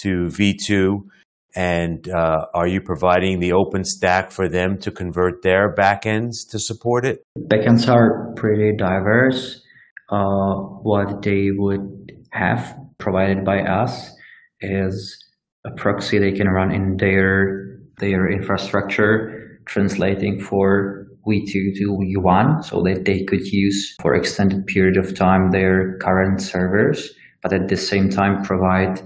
[0.00, 1.00] to V2?
[1.54, 6.58] And uh, are you providing the open stack for them to convert their backends to
[6.58, 7.22] support it?
[7.38, 9.62] Backends are pretty diverse.
[10.08, 14.10] Uh, what they would have provided by us
[14.62, 15.22] is
[15.66, 17.69] a proxy they can run in their
[18.00, 24.96] their infrastructure, translating for V2 to V1 so that they could use for extended period
[24.96, 27.10] of time their current servers,
[27.42, 29.00] but at the same time provide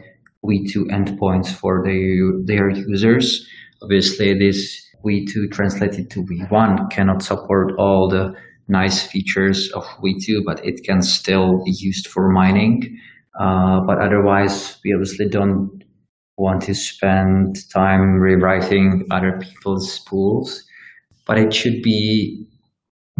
[0.44, 3.46] V2 endpoints for their, their users.
[3.82, 8.32] Obviously, this V2 translated to V1 cannot support all the
[8.68, 12.98] nice features of V2, but it can still be used for mining.
[13.38, 15.83] Uh, but otherwise, we obviously don't
[16.36, 20.64] want to spend time rewriting other people's pools,
[21.26, 22.46] but it should be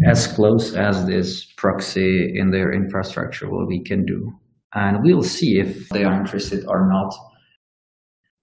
[0.07, 4.33] as close as this proxy in their infrastructure what we can do
[4.75, 7.15] and we'll see if they are interested or not.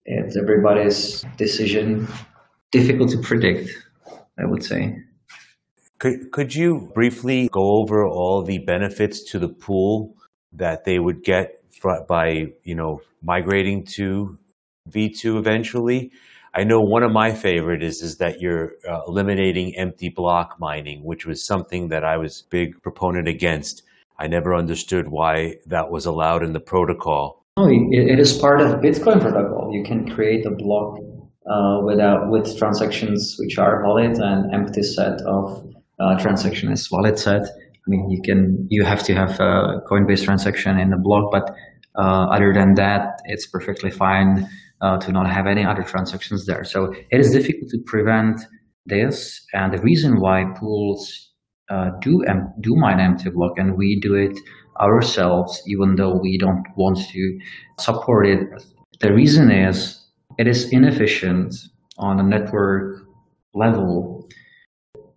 [0.05, 2.07] It's everybody's decision.
[2.71, 3.69] Difficult to predict,
[4.39, 4.95] I would say.
[5.99, 10.15] Could, could you briefly go over all the benefits to the pool
[10.53, 11.57] that they would get
[12.07, 14.37] by you know migrating to
[14.89, 16.11] V2 eventually?
[16.53, 21.03] I know one of my favorite is is that you're uh, eliminating empty block mining,
[21.03, 23.83] which was something that I was big proponent against.
[24.19, 27.45] I never understood why that was allowed in the protocol.
[27.57, 29.71] No, it is part of Bitcoin protocol.
[29.73, 30.99] You can create a block
[31.49, 35.65] uh, without with transactions which are valid and empty set of
[35.99, 37.43] uh, transaction is valid set.
[37.43, 41.55] I mean, you can you have to have a Coinbase transaction in the block, but
[41.95, 44.49] uh, other than that, it's perfectly fine
[44.81, 46.63] uh, to not have any other transactions there.
[46.63, 48.41] So it is difficult to prevent
[48.85, 51.29] this, and the reason why pools
[51.69, 54.37] uh, do em- do mine empty block, and we do it
[54.79, 57.39] ourselves, even though we don't want to
[57.79, 58.39] support it.
[58.99, 60.01] The reason is
[60.37, 61.53] it is inefficient
[61.97, 63.05] on a network
[63.53, 64.27] level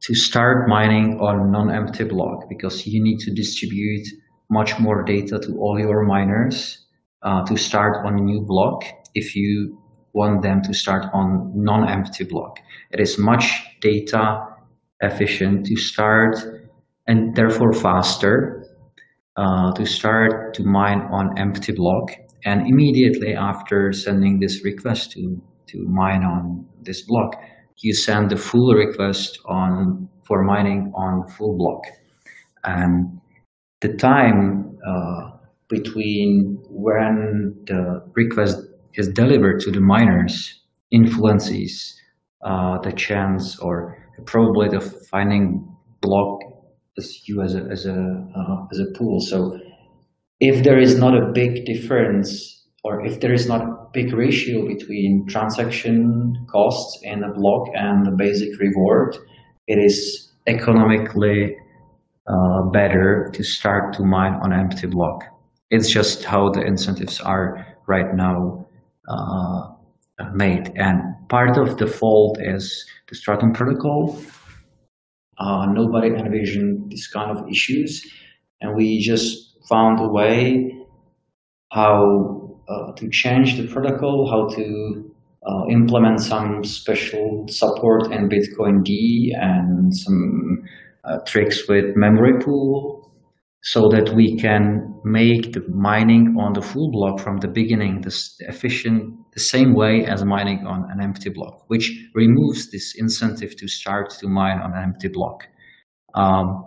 [0.02, 4.06] to start mining on non-empty block because you need to distribute
[4.50, 6.84] much more data to all your miners
[7.22, 8.84] uh, to start on a new block
[9.14, 9.78] if you
[10.12, 12.58] want them to start on non-empty block.
[12.92, 13.44] It is much
[13.80, 14.46] data
[15.00, 16.36] efficient to start
[17.06, 18.64] and therefore faster
[19.36, 22.10] uh, to start to mine on empty block
[22.44, 27.34] and immediately after sending this request to to mine on this block
[27.78, 31.82] you send the full request on for mining on full block
[32.64, 33.20] and
[33.80, 35.30] the time uh,
[35.68, 38.58] between when the request
[38.94, 41.94] is delivered to the miners influences
[42.44, 45.66] uh, the chance or probability of finding
[46.00, 46.40] block
[46.98, 49.18] as you as a as a uh, as a pool.
[49.20, 49.58] So
[50.40, 52.28] if there is not a big difference
[52.84, 58.04] or if there is not a big ratio between transaction costs in a block and
[58.04, 59.16] the basic reward,
[59.66, 61.56] it is economically
[62.28, 65.24] uh, better to start to mine on empty block.
[65.70, 68.63] It's just how the incentives are right now
[70.34, 70.72] made.
[70.76, 74.18] And part of the fault is the Stratum protocol.
[75.38, 78.06] Uh, nobody envisioned this kind of issues,
[78.60, 80.70] and we just found a way
[81.72, 85.12] how uh, to change the protocol, how to
[85.46, 90.62] uh, implement some special support in Bitcoin D and some
[91.04, 93.12] uh, tricks with memory pool
[93.64, 98.36] so that we can make the mining on the full block from the beginning this
[98.40, 103.66] efficient the same way as mining on an empty block which removes this incentive to
[103.66, 105.44] start to mine on an empty block
[106.14, 106.64] um,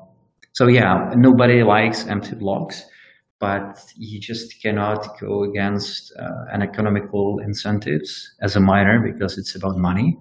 [0.53, 2.83] so yeah nobody likes empty blocks
[3.39, 9.55] but you just cannot go against uh, an economical incentives as a miner because it's
[9.55, 10.17] about money.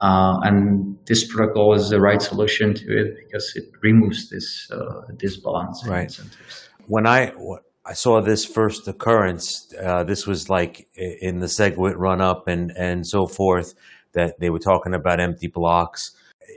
[0.00, 5.02] Uh, and this protocol is the right solution to it because it removes this uh,
[5.16, 6.04] disbalance Right.
[6.04, 6.68] incentives.
[6.86, 7.32] When I
[7.84, 12.72] I saw this first occurrence, uh, this was like in the SegWit run up and
[12.76, 13.74] and so forth
[14.12, 16.12] that they were talking about empty blocks.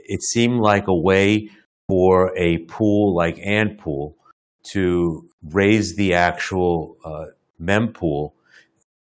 [0.08, 1.50] It seemed like a way
[1.86, 4.14] for a pool like Antpool
[4.72, 7.26] to raise the actual uh,
[7.60, 8.32] mempool,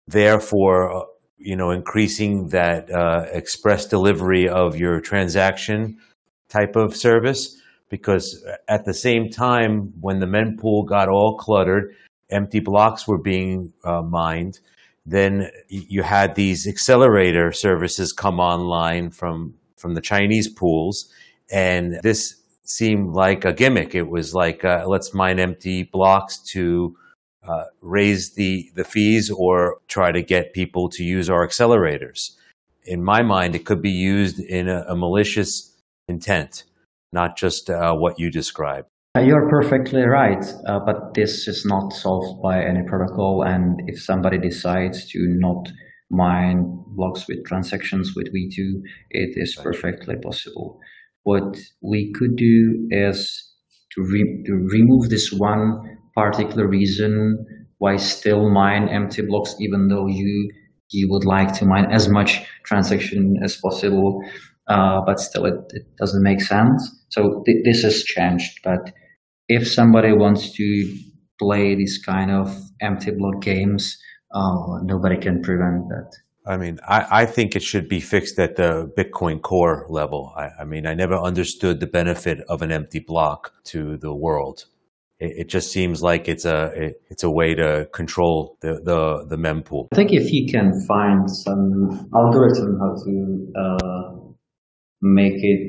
[0.07, 1.05] therefore, uh,
[1.43, 5.97] you know, increasing that uh, express delivery of your transaction
[6.49, 7.57] type of service.
[7.89, 11.93] Because at the same time, when the mempool got all cluttered,
[12.29, 14.59] empty blocks were being uh, mined.
[15.05, 21.11] Then you had these accelerator services come online from from the Chinese pools,
[21.51, 23.95] and this seemed like a gimmick.
[23.95, 26.95] It was like uh, let's mine empty blocks to
[27.47, 32.31] uh, raise the the fees or try to get people to use our accelerators.
[32.83, 35.75] In my mind, it could be used in a, a malicious
[36.07, 36.63] intent,
[37.11, 38.87] not just uh, what you described.
[39.17, 43.43] Uh, You're perfectly right, uh, but this is not solved by any protocol.
[43.43, 45.69] And if somebody decides to not
[46.09, 50.79] mine blocks with transactions with V2, it is perfectly possible.
[51.23, 53.51] What we could do is
[53.91, 57.45] to, re- to remove this one particular reason
[57.77, 60.51] why still mine empty blocks, even though you
[60.89, 64.21] you would like to mine as much transaction as possible,
[64.67, 67.05] uh, but still it, it doesn't make sense.
[67.09, 68.91] So th- this has changed, but
[69.47, 70.97] if somebody wants to
[71.39, 73.97] play these kind of empty block games,
[74.33, 76.11] uh, nobody can prevent that.
[76.45, 80.33] I mean, I, I think it should be fixed at the Bitcoin core level.
[80.35, 84.65] I, I mean, I never understood the benefit of an empty block to the world.
[85.21, 89.25] It, it just seems like it's a it, it's a way to control the the,
[89.29, 89.87] the mempool.
[89.93, 93.13] I think if you can find some algorithm how to
[93.63, 94.09] uh,
[95.01, 95.61] make it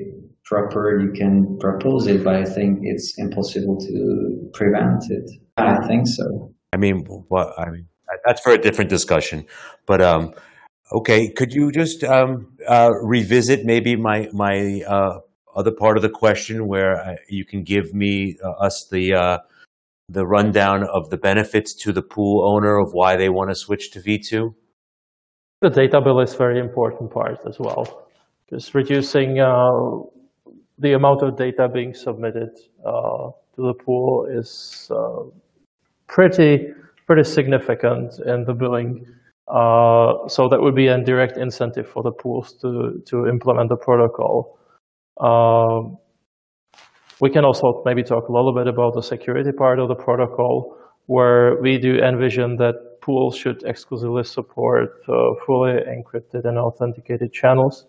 [0.45, 5.31] proper, you can propose it, but I think it's impossible to prevent it.
[5.57, 6.55] I think so.
[6.73, 7.89] I mean, what I mean
[8.25, 9.47] that's for a different discussion.
[9.87, 10.35] But um,
[10.93, 15.21] okay, could you just um, uh, revisit maybe my my uh,
[15.55, 19.39] other part of the question where uh, you can give me uh, us the uh,
[20.09, 23.91] the rundown of the benefits to the pool owner of why they want to switch
[23.93, 24.55] to V two?
[25.61, 28.09] The data bill is very important part as well.
[28.51, 30.01] Just reducing uh,
[30.79, 32.51] the amount of data being submitted
[32.85, 35.23] uh, to the pool is uh,
[36.09, 36.69] pretty
[37.07, 39.07] pretty significant in the billing.
[40.29, 44.59] So that would be a direct incentive for the pools to to implement the protocol.
[45.21, 45.99] Um,
[47.21, 50.77] we can also maybe talk a little bit about the security part of the protocol,
[51.07, 57.87] where we do envision that pools should exclusively support uh, fully encrypted and authenticated channels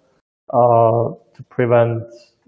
[0.51, 2.03] uh, to prevent,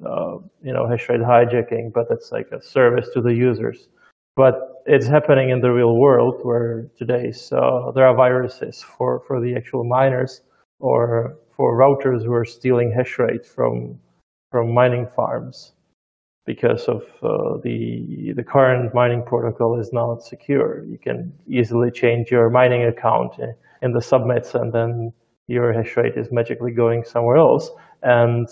[0.05, 1.93] uh, you know, hash rate hijacking.
[1.93, 3.87] But it's like a service to the users.
[4.35, 9.55] But it's happening in the real world where today there are viruses for, for the
[9.55, 10.41] actual miners
[10.79, 13.97] or for routers who are stealing hash rate from
[14.55, 15.73] from mining farms
[16.45, 20.85] because of uh, the the current mining protocol is not secure.
[20.85, 25.11] You can easily change your mining account in, in the subnets, and then
[25.47, 27.69] your hash rate is magically going somewhere else.
[28.01, 28.47] And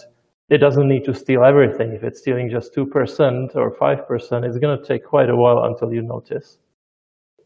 [0.49, 1.93] it doesn't need to steal everything.
[1.93, 5.37] If it's stealing just two percent or five percent, it's going to take quite a
[5.37, 6.57] while until you notice.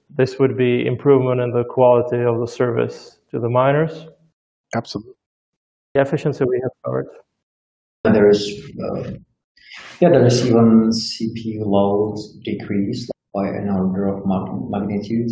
[0.10, 4.08] This would be improvement in the quality of the service to the miners.
[4.76, 5.14] Absolutely.
[5.94, 7.10] The efficiency we have covered.
[8.12, 9.12] There is, uh,
[10.00, 15.30] yeah, there is even CPU load decreased by an order of magnitude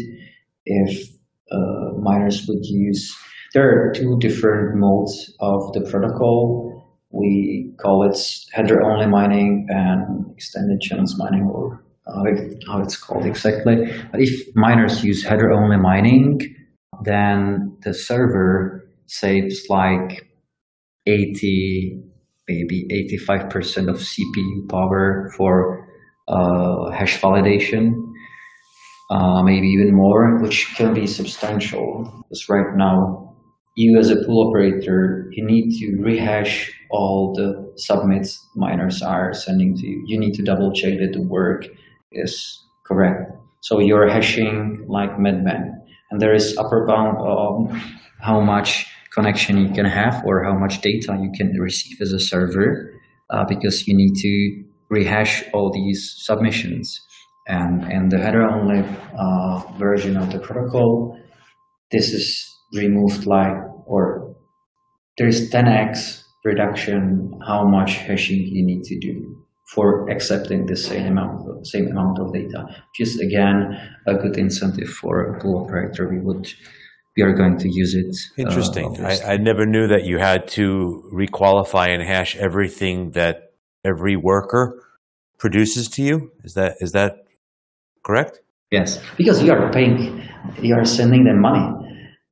[0.66, 1.10] if
[1.52, 3.16] uh, miners would use.
[3.54, 6.72] There are two different modes of the protocol.
[7.12, 8.18] We call it
[8.52, 13.76] header only mining and extended channels mining, or how it's called exactly.
[14.12, 16.42] But if miners use header only mining,
[17.04, 20.28] then the server saves like
[21.06, 22.04] 80
[22.48, 22.88] maybe
[23.28, 25.88] 85% of CPU power for
[26.28, 27.94] uh, hash validation,
[29.10, 32.24] uh, maybe even more, which can be substantial.
[32.24, 33.36] Because right now,
[33.76, 39.76] you as a pool operator, you need to rehash all the submits miners are sending
[39.76, 40.04] to you.
[40.06, 41.66] You need to double check that the work
[42.12, 43.32] is correct.
[43.62, 45.82] So you're hashing like madman,
[46.12, 47.76] and there is upper bound of
[48.22, 48.86] how much
[49.16, 52.92] connection you can have or how much data you can receive as a server
[53.30, 57.00] uh, because you need to rehash all these submissions
[57.48, 58.84] And in the header only
[59.18, 61.18] uh, version of the protocol,
[61.92, 62.26] this is
[62.74, 63.56] removed like,
[63.86, 64.36] or
[65.18, 71.42] there's 10x reduction how much hashing you need to do for accepting the same amount
[71.50, 72.66] of, same amount of data.
[72.96, 76.10] Just again, a good incentive for a pool operator.
[76.10, 76.48] We would
[77.16, 78.16] we are going to use it.
[78.38, 78.98] uh, Interesting.
[79.00, 83.54] Uh, I, I never knew that you had to requalify and hash everything that
[83.86, 84.82] every worker
[85.38, 86.32] produces to you.
[86.44, 87.26] Is that is that
[88.04, 88.40] correct?
[88.72, 90.28] Yes, because you are paying,
[90.62, 91.72] you are sending them money.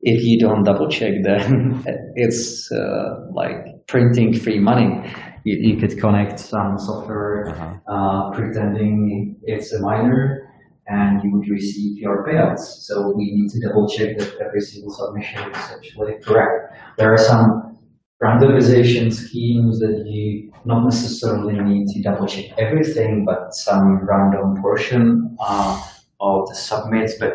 [0.01, 1.83] If you don't double check, then
[2.15, 5.09] it's uh, like printing free money.
[5.45, 7.93] You, you could connect some software uh-huh.
[7.93, 10.42] uh, pretending it's a miner
[10.87, 12.59] and you would receive your payouts.
[12.59, 16.75] So we need to double check that every single submission is actually correct.
[16.97, 17.77] There are some
[18.21, 25.35] randomization schemes that you not necessarily need to double check everything, but some random portion
[25.39, 25.81] uh,
[26.21, 27.33] of the submits, but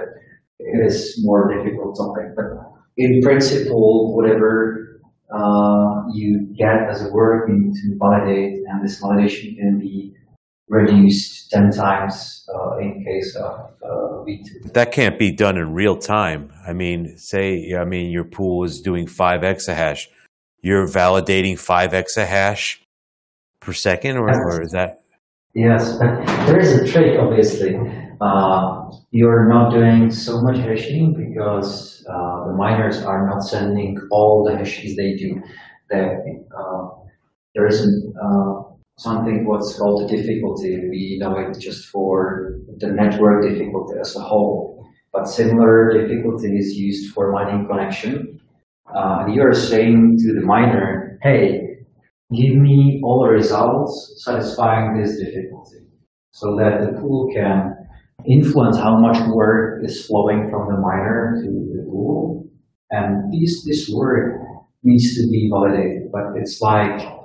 [0.59, 2.35] it is more difficult topic.
[2.35, 2.47] But
[2.97, 5.01] in principle, whatever
[5.33, 10.15] uh, you get as a work, you need to validate, and this validation can be
[10.69, 14.73] reduced 10 times uh, in case of uh, V2.
[14.75, 16.53] That can't be done in real time.
[16.67, 20.07] I mean, say, I mean, your pool is doing 5 exahash.
[20.61, 22.79] You're validating 5 exahash
[23.61, 25.01] per second, or, or is that?
[25.55, 25.99] Yes,
[26.47, 27.77] there is a trick, obviously.
[28.21, 34.45] Uh, you're not doing so much hashing because uh, the miners are not sending all
[34.45, 35.41] the hashes they do.
[35.91, 36.17] They,
[36.57, 36.89] uh,
[37.55, 38.63] there isn't uh,
[38.99, 40.77] something what's called the difficulty.
[40.91, 44.85] We know it just for the network difficulty as a whole.
[45.13, 48.41] But similar difficulty is used for mining connection.
[48.95, 51.61] Uh, you're saying to the miner, hey,
[52.35, 55.87] give me all the results satisfying this difficulty
[56.33, 57.75] so that the pool can
[58.27, 62.49] influence how much work is flowing from the miner to the pool.
[62.91, 64.41] And this, this work
[64.83, 67.18] needs to be validated, but it's like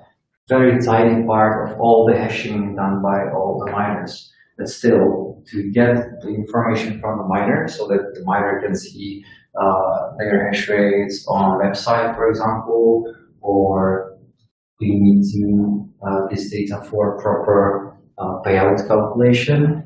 [0.50, 4.32] very tiny part of all the hashing done by all the miners.
[4.58, 9.24] But still, to get the information from the miner so that the miner can see
[9.60, 13.04] uh, their hash rates on a website, for example,
[13.42, 14.18] or
[14.80, 19.84] we need to uh, this data for proper uh, payout calculation.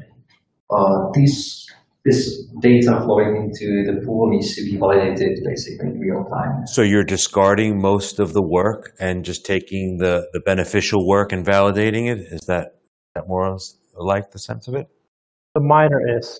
[0.69, 1.65] Uh, this
[2.07, 6.65] this data flowing into the pool needs to be validated basically in real time.
[6.65, 11.45] So you're discarding most of the work and just taking the, the beneficial work and
[11.45, 12.19] validating it?
[12.31, 12.79] Is that,
[13.15, 14.87] that more or less like the sense of it?
[15.53, 16.39] The miner is.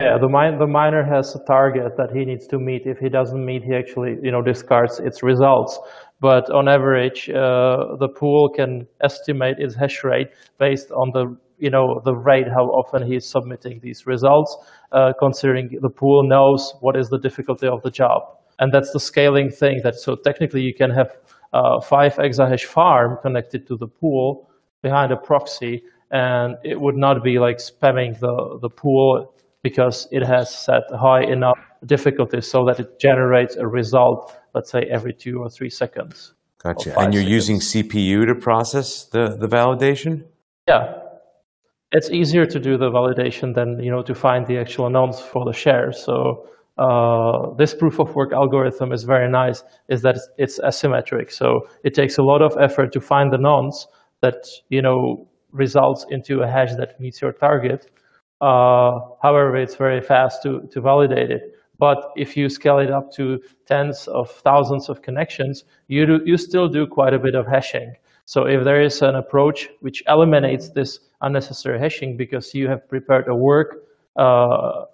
[0.00, 2.82] Yeah, the, min- the miner has a target that he needs to meet.
[2.84, 5.78] If he doesn't meet, he actually you know discards its results.
[6.20, 11.70] But on average, uh, the pool can estimate its hash rate based on the you
[11.70, 14.56] know the rate how often he's submitting these results
[14.92, 18.22] uh, considering the pool knows what is the difficulty of the job.
[18.58, 21.16] And that's the scaling thing that so technically you can have
[21.52, 24.48] uh, five exahash farm connected to the pool
[24.82, 30.24] behind a proxy and it would not be like spamming the, the pool because it
[30.24, 35.38] has set high enough difficulty so that it generates a result let's say every two
[35.38, 36.34] or three seconds.
[36.62, 36.96] Gotcha.
[36.98, 37.74] And you're seconds.
[37.74, 40.24] using cpu to process the, the validation?
[40.68, 41.03] Yeah
[41.94, 45.44] it's easier to do the validation than you know to find the actual nonce for
[45.44, 45.92] the share.
[45.92, 49.62] So uh, this proof of work algorithm is very nice.
[49.88, 53.86] Is that it's asymmetric, so it takes a lot of effort to find the nonce
[54.20, 57.90] that you know results into a hash that meets your target.
[58.40, 61.42] Uh, however, it's very fast to to validate it.
[61.78, 66.36] But if you scale it up to tens of thousands of connections, you do, you
[66.36, 67.94] still do quite a bit of hashing.
[68.26, 73.28] So if there is an approach which eliminates this unnecessary hashing because you have prepared
[73.28, 73.84] a work
[74.16, 74.84] uh,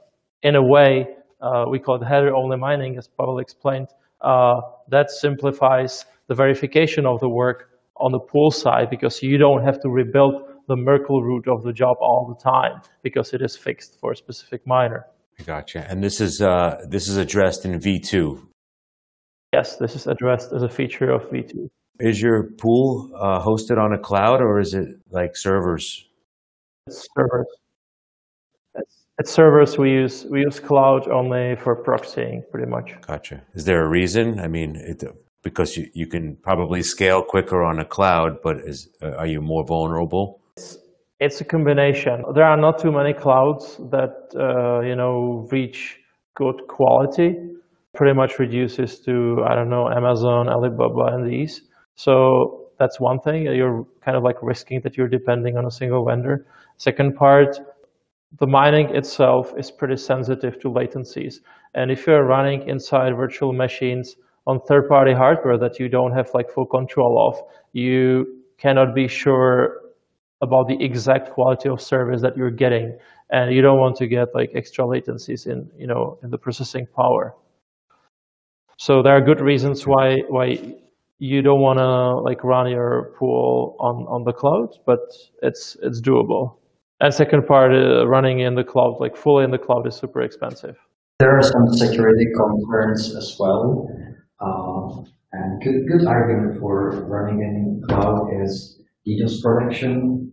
[0.42, 1.06] in a way,
[1.40, 3.88] uh, we call it header-only mining, as Pavel explained,
[4.20, 9.62] uh, that simplifies the verification of the work on the pool side because you don't
[9.64, 13.56] have to rebuild the Merkle root of the job all the time because it is
[13.56, 15.04] fixed for a specific miner.
[15.44, 15.86] Gotcha.
[15.88, 18.46] And this is uh, this is addressed in V2.
[19.52, 21.68] Yes, this is addressed as a feature of V2.
[22.00, 26.06] Is your pool uh, hosted on a cloud or is it like servers?
[26.86, 27.46] It's servers.
[28.74, 29.76] It's, it's, servers.
[29.76, 32.94] We use we use cloud only for proxying, pretty much.
[33.06, 33.42] Gotcha.
[33.54, 34.40] Is there a reason?
[34.40, 35.04] I mean, it,
[35.42, 39.42] because you, you can probably scale quicker on a cloud, but is uh, are you
[39.42, 40.40] more vulnerable?
[40.56, 40.78] It's,
[41.18, 42.24] it's a combination.
[42.34, 45.98] There are not too many clouds that uh, you know reach
[46.34, 47.36] good quality.
[47.94, 51.62] Pretty much reduces to I don't know Amazon, Alibaba, and these.
[52.00, 53.46] So that's one thing.
[53.46, 56.46] Uh, you're kind of like risking that you're depending on a single vendor.
[56.78, 57.58] Second part,
[58.38, 61.40] the mining itself is pretty sensitive to latencies.
[61.74, 66.48] And if you're running inside virtual machines on third-party hardware that you don't have like
[66.48, 67.34] full control of,
[67.74, 69.80] you cannot be sure
[70.40, 72.96] about the exact quality of service that you're getting,
[73.28, 76.86] and you don't want to get like extra latencies in you know in the processing
[76.96, 77.34] power.
[78.78, 80.46] So there are good reasons why why
[81.20, 85.00] you don't want to like run your pool on on the cloud, but
[85.42, 86.56] it's it's doable.
[87.00, 90.22] And second part, uh, running in the cloud, like fully in the cloud, is super
[90.22, 90.76] expensive.
[91.18, 93.88] There are some security concerns as well.
[94.40, 100.32] Um, and good, good argument for running in cloud is DDoS protection.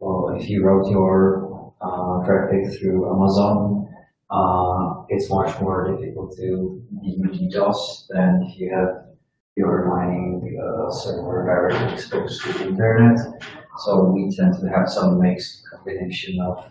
[0.00, 3.88] Well, if you route your uh, traffic through Amazon,
[4.30, 9.07] uh, it's much more difficult to be DDoS than if you have
[9.58, 13.18] your mining uh, server directly exposed to the internet.
[13.78, 16.70] So we tend to have some mixed combination of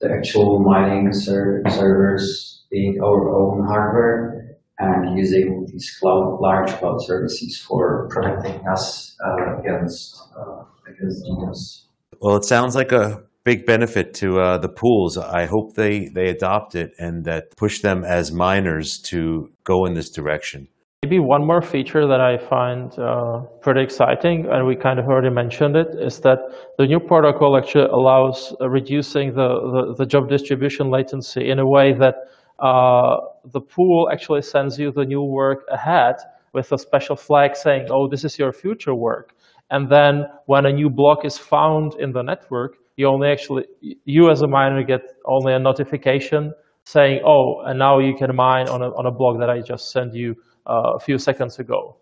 [0.00, 6.98] the actual mining ser servers being our own hardware and using these cloud, large cloud
[7.02, 11.82] services for protecting us uh, against uh, against DDoS.
[12.20, 15.16] Well, it sounds like a big benefit to uh, the pools.
[15.16, 19.94] I hope they, they adopt it and that push them as miners to go in
[19.94, 20.68] this direction.
[21.06, 25.30] Maybe one more feature that I find uh, pretty exciting, and we kind of already
[25.30, 26.38] mentioned it, is that
[26.78, 31.64] the new protocol actually allows uh, reducing the, the, the, job distribution latency in a
[31.64, 32.16] way that
[32.58, 33.18] uh,
[33.52, 36.16] the pool actually sends you the new work ahead
[36.52, 39.32] with a special flag saying, oh, this is your future work.
[39.70, 44.28] And then when a new block is found in the network, you only actually, you
[44.28, 46.52] as a miner get only a notification
[46.82, 49.92] saying, oh, and now you can mine on a, on a block that I just
[49.92, 50.34] sent you
[50.66, 51.96] uh, a few seconds ago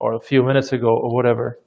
[0.00, 1.58] or a few minutes ago or whatever.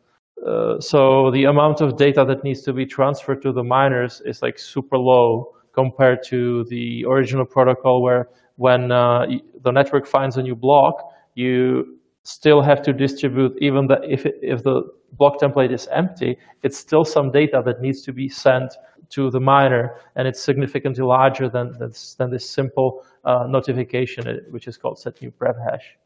[0.45, 4.41] Uh, so the amount of data that needs to be transferred to the miners is
[4.41, 9.25] like super low compared to the original protocol where when uh,
[9.63, 10.95] the network finds a new block,
[11.35, 14.81] you still have to distribute even the, if, if the
[15.13, 18.73] block template is empty, it's still some data that needs to be sent
[19.09, 24.33] to the miner, and it's significantly larger than, this, than this simple uh, notification, uh,
[24.49, 25.97] which is called set new prev hash.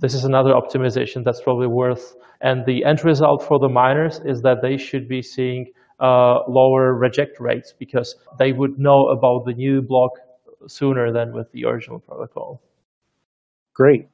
[0.00, 4.40] This is another optimization that's probably worth, and the end result for the miners is
[4.42, 5.66] that they should be seeing
[6.00, 10.12] uh, lower reject rates because they would know about the new block
[10.66, 12.62] sooner than with the original protocol.
[13.74, 14.08] Great.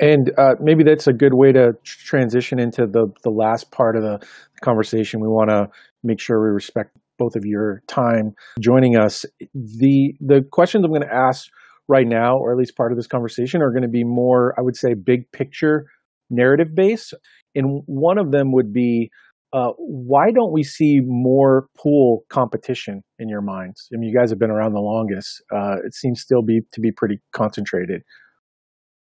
[0.00, 4.02] And uh, maybe that's a good way to transition into the, the last part of
[4.02, 4.26] the
[4.60, 5.20] conversation.
[5.20, 5.68] We want to
[6.02, 9.24] make sure we respect both of your time joining us.
[9.54, 11.48] The the questions I'm going to ask
[11.92, 14.62] right now, or at least part of this conversation, are going to be more, I
[14.62, 15.84] would say, big picture
[16.30, 17.12] narrative based.
[17.54, 19.10] And one of them would be
[19.52, 23.88] uh, why don't we see more pool competition in your minds?
[23.92, 25.42] I mean, you guys have been around the longest.
[25.54, 28.00] Uh, it seems still be to be pretty concentrated.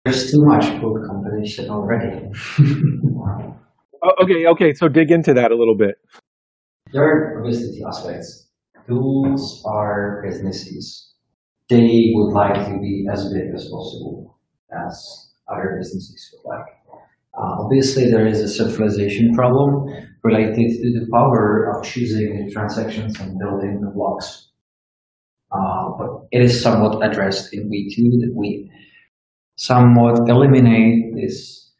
[0.04, 2.28] There's too much pool competition already.
[4.04, 4.74] oh, okay, okay.
[4.74, 5.96] So dig into that a little bit.
[6.92, 8.50] There are obviously aspects.
[8.88, 11.11] Pools are businesses.
[11.72, 14.38] They would like to be as big as possible
[14.86, 16.68] as other businesses would like.
[17.34, 19.88] Uh, obviously, there is a centralization problem
[20.22, 24.50] related to the power of choosing transactions and building the blocks.
[25.50, 28.70] Uh, but it is somewhat addressed in V2 that we
[29.56, 31.72] somewhat eliminate this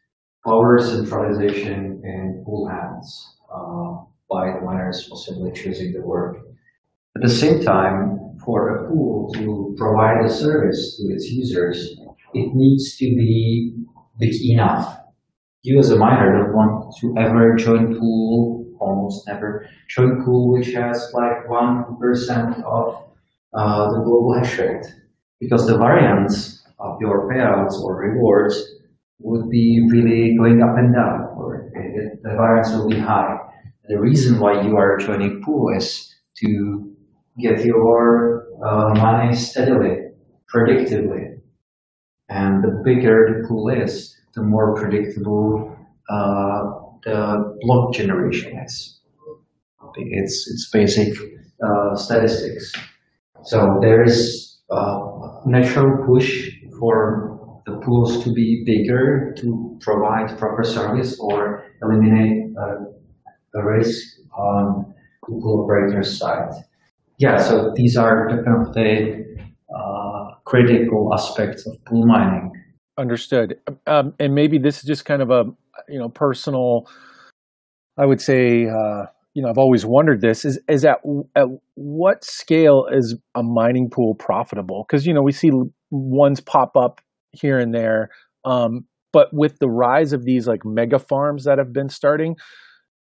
[0.46, 3.92] power centralization in pool hands uh,
[4.30, 6.38] by the miners possibly choosing the work.
[7.14, 11.94] At the same time, for a pool to provide a service to its users,
[12.34, 13.74] it needs to be
[14.18, 14.98] big enough.
[15.62, 20.72] You as a miner don't want to ever join pool, almost never join pool which
[20.72, 23.04] has like 1% of
[23.54, 24.86] uh, the global hash rate
[25.38, 28.60] because the variance of your payouts or rewards
[29.20, 33.38] would be really going up and down, or the variance will be high.
[33.88, 36.91] The reason why you are joining pool is to
[37.38, 40.10] get your uh, money steadily,
[40.52, 41.40] predictably.
[42.28, 45.76] And the bigger the pool is, the more predictable
[46.08, 46.62] uh,
[47.04, 49.00] the block generation is.
[49.96, 51.14] It's, it's basic
[51.62, 52.72] uh, statistics.
[53.44, 60.64] So there is a natural push for the pools to be bigger to provide proper
[60.64, 62.84] service or eliminate uh,
[63.52, 64.02] the risk
[64.36, 64.94] on
[65.28, 66.50] the pool operator's side.
[67.22, 69.24] Yeah, so these are definitely
[69.72, 72.50] uh, critical aspects of pool mining.
[72.98, 73.58] Understood.
[73.86, 75.44] Um, and maybe this is just kind of a
[75.88, 76.88] you know personal,
[77.96, 80.98] I would say, uh, you know I've always wondered this is is at
[81.36, 84.84] at what scale is a mining pool profitable?
[84.84, 85.50] Because you know we see
[85.92, 87.00] ones pop up
[87.30, 88.10] here and there,
[88.44, 92.34] um, but with the rise of these like mega farms that have been starting,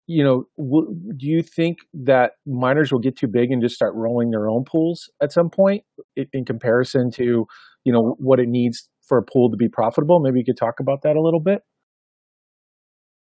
[0.10, 3.94] you know, w- do you think that miners will get too big and just start
[3.94, 5.84] rolling their own pools at some point
[6.16, 7.46] in, in comparison to
[7.86, 10.20] you know what it needs for a pool to be profitable?
[10.20, 11.62] Maybe you could talk about that a little bit.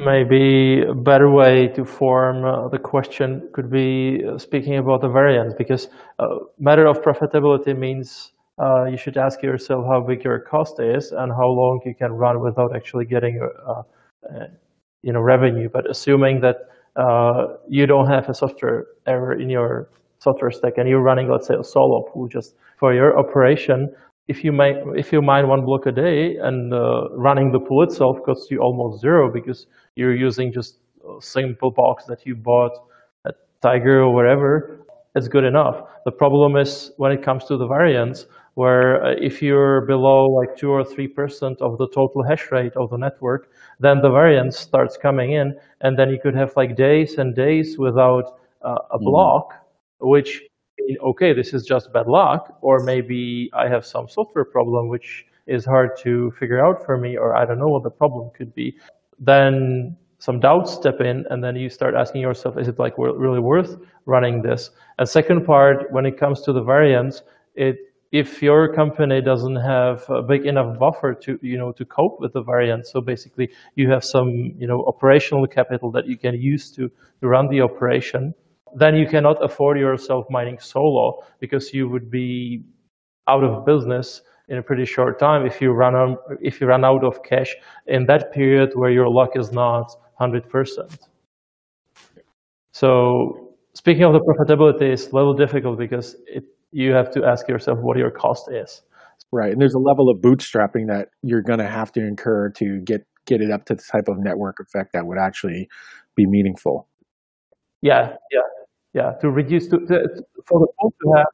[0.00, 5.08] Maybe a better way to form uh, the question could be uh, speaking about the
[5.08, 10.40] variance, because uh, matter of profitability means uh, you should ask yourself how big your
[10.40, 13.82] cost is and how long you can run without actually getting uh,
[15.02, 15.68] you know revenue.
[15.72, 16.56] But assuming that
[17.68, 19.88] you don't have a software error in your
[20.18, 23.92] software stack and you're running, let's say, a solo pool just for your operation,
[24.28, 27.82] if you mine if you mine one block a day and uh, running the pool
[27.82, 32.72] itself costs you almost zero because you're using just a simple box that you bought
[33.26, 34.78] at Tiger or wherever,
[35.16, 35.76] it's good enough.
[36.04, 40.56] The problem is when it comes to the variance, where uh, if you're below like
[40.56, 43.50] two or three percent of the total hash rate of the network,
[43.80, 47.78] then the variance starts coming in, and then you could have like days and days
[47.78, 49.04] without uh, a mm-hmm.
[49.04, 49.54] block,
[50.00, 50.08] mm.
[50.08, 50.42] which
[51.00, 55.64] okay, this is just bad luck, or maybe I have some software problem which is
[55.64, 58.76] hard to figure out for me, or I don't know what the problem could be,
[59.18, 63.40] then some doubts step in, and then you start asking yourself, is it like really
[63.40, 63.76] worth
[64.06, 64.70] running this?
[64.98, 67.22] And second part, when it comes to the variance,
[67.54, 67.76] it
[68.12, 72.34] if your company doesn't have a big enough buffer to you know to cope with
[72.34, 76.70] the variance, so basically you have some you know operational capital that you can use
[76.72, 76.90] to,
[77.22, 78.34] run the operation,
[78.74, 82.62] then you cannot afford yourself mining solo because you would be
[83.28, 86.84] out of business in a pretty short time if you run on, if you run
[86.84, 87.54] out of cash
[87.86, 90.98] in that period where your luck is not 100%.
[92.72, 97.48] So speaking of the profitability, it's a little difficult because it, you have to ask
[97.48, 98.82] yourself what your cost is.
[99.30, 102.80] Right, and there's a level of bootstrapping that you're going to have to incur to
[102.80, 105.68] get get it up to the type of network effect that would actually
[106.16, 106.88] be meaningful.
[107.80, 108.40] Yeah, yeah
[108.94, 109.98] yeah to reduce to, to,
[110.46, 111.26] for the pool to have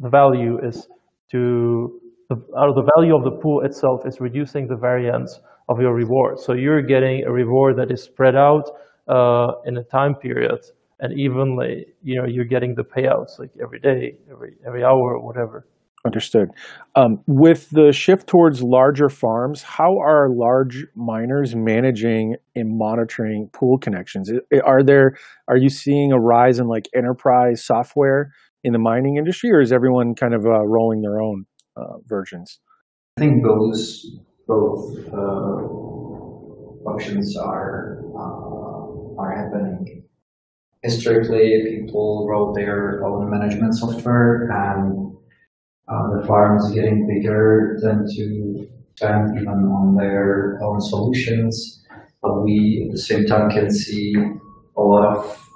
[0.00, 0.88] the value is
[1.30, 5.80] to the, out of the value of the pool itself is reducing the variance of
[5.80, 8.70] your reward so you're getting a reward that is spread out
[9.08, 10.60] uh, in a time period
[11.00, 15.24] and evenly you know you're getting the payouts like every day every every hour or
[15.24, 15.66] whatever
[16.06, 16.50] Understood.
[16.96, 23.78] Um, with the shift towards larger farms, how are large miners managing and monitoring pool
[23.78, 24.30] connections?
[24.66, 25.16] Are there
[25.48, 29.72] are you seeing a rise in like enterprise software in the mining industry, or is
[29.72, 32.60] everyone kind of uh, rolling their own uh, versions?
[33.16, 35.64] I think those both uh,
[36.84, 40.03] options are uh, are happening.
[40.84, 45.16] Historically, people wrote their own management software and
[45.88, 51.82] uh, the farms getting bigger than to spend even on their own solutions.
[52.20, 54.14] But we at the same time can see
[54.76, 55.48] a lot of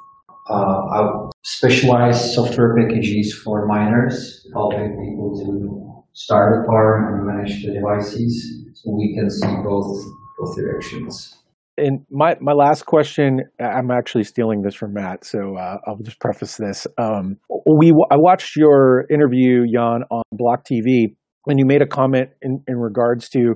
[0.49, 7.73] uh, specialized software packages for miners, helping people to start a farm and manage the
[7.73, 8.65] devices.
[8.75, 10.05] So we can see both
[10.39, 11.38] both directions
[11.79, 16.21] and my my last question, I'm actually stealing this from Matt, so uh, I'll just
[16.21, 16.87] preface this.
[16.99, 21.15] Um, we I watched your interview, Jan, on Block TV,
[21.47, 23.55] and you made a comment in, in regards to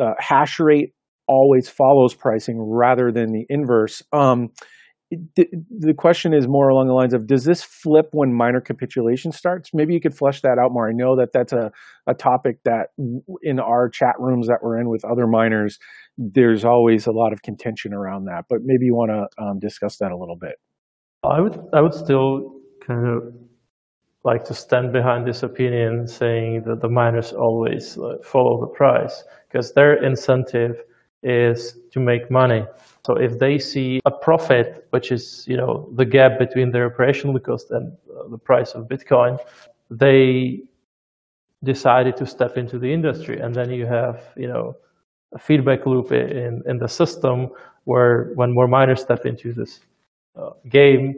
[0.00, 0.94] uh, hash rate
[1.28, 4.02] always follows pricing rather than the inverse.
[4.12, 4.50] Um,
[5.36, 9.70] the question is more along the lines of does this flip when miner capitulation starts
[9.74, 11.70] maybe you could flesh that out more i know that that's a,
[12.06, 12.88] a topic that
[13.42, 15.78] in our chat rooms that we're in with other miners
[16.18, 19.96] there's always a lot of contention around that but maybe you want to um, discuss
[19.98, 20.56] that a little bit.
[21.24, 23.34] I would i would still kind of
[24.24, 29.24] like to stand behind this opinion saying that the miners always uh, follow the price
[29.48, 30.82] because their incentive
[31.22, 32.64] is to make money.
[33.06, 37.38] So if they see a profit, which is you know the gap between their operational
[37.40, 39.38] cost and uh, the price of Bitcoin,
[39.90, 40.62] they
[41.64, 44.76] decided to step into the industry, and then you have you know
[45.32, 47.50] a feedback loop in in the system
[47.84, 49.80] where when more miners step into this
[50.36, 51.14] uh, game,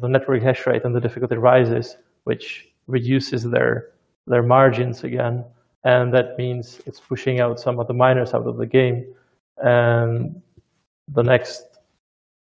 [0.00, 3.90] the network hash rate and the difficulty rises, which reduces their
[4.26, 5.44] their margins again,
[5.84, 9.04] and that means it's pushing out some of the miners out of the game,
[9.58, 10.40] and
[11.08, 11.78] the next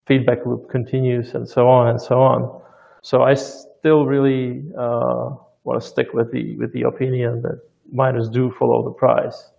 [0.05, 2.61] feedback loop continues and so on and so on.
[3.01, 5.31] So I still really uh,
[5.63, 7.59] want to stick with the with the opinion that
[7.91, 9.51] miners do follow the price,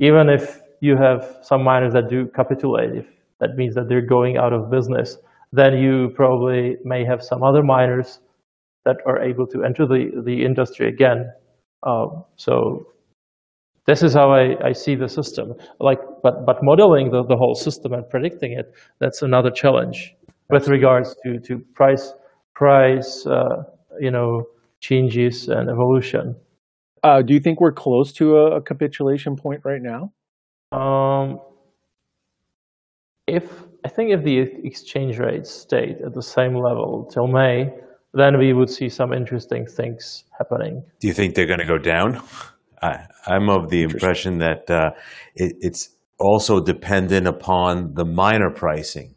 [0.00, 2.94] even if you have some miners that do capitulate.
[2.94, 3.06] If
[3.40, 5.18] that means that they're going out of business,
[5.52, 8.20] then you probably may have some other miners
[8.84, 11.30] that are able to enter the, the industry again.
[11.82, 12.86] Um, so
[13.86, 15.54] this is how I, I see the system.
[15.80, 20.14] Like, but but modeling the, the whole system and predicting it, that's another challenge
[20.50, 22.12] with regards to, to price
[22.54, 23.62] price uh,
[24.00, 24.44] you know
[24.80, 26.36] changes and evolution.
[27.02, 30.12] Uh, do you think we're close to a, a capitulation point right now?
[30.72, 31.40] Um,
[33.26, 37.70] if I think if the exchange rates stayed at the same level till May,
[38.14, 40.82] then we would see some interesting things happening.
[41.00, 42.20] Do you think they're going to go down?
[42.82, 44.90] I, am of the impression that uh,
[45.34, 49.14] it, it's also dependent upon the miner pricing.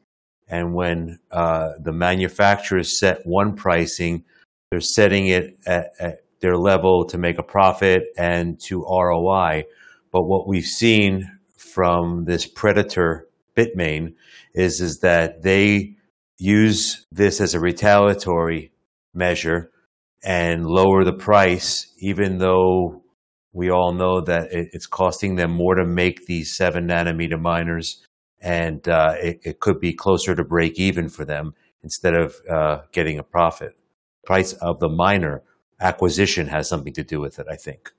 [0.47, 4.25] And when uh, the manufacturers set one pricing,
[4.69, 9.65] they're setting it at, at their level to make a profit and to ROI.
[10.11, 11.29] But what we've seen
[11.73, 14.13] from this predator Bitmain
[14.53, 15.95] is, is that they
[16.37, 18.71] use this as a retaliatory
[19.13, 19.71] measure
[20.23, 23.03] and lower the price, even though
[23.53, 28.05] we all know that it's costing them more to make these seven nanometer miners,
[28.39, 31.53] and uh, it, it, could be closer to break even for them
[31.83, 33.75] instead of uh, getting a profit.
[34.25, 35.43] Price of the miner
[35.79, 37.91] acquisition has something to do with it, I think,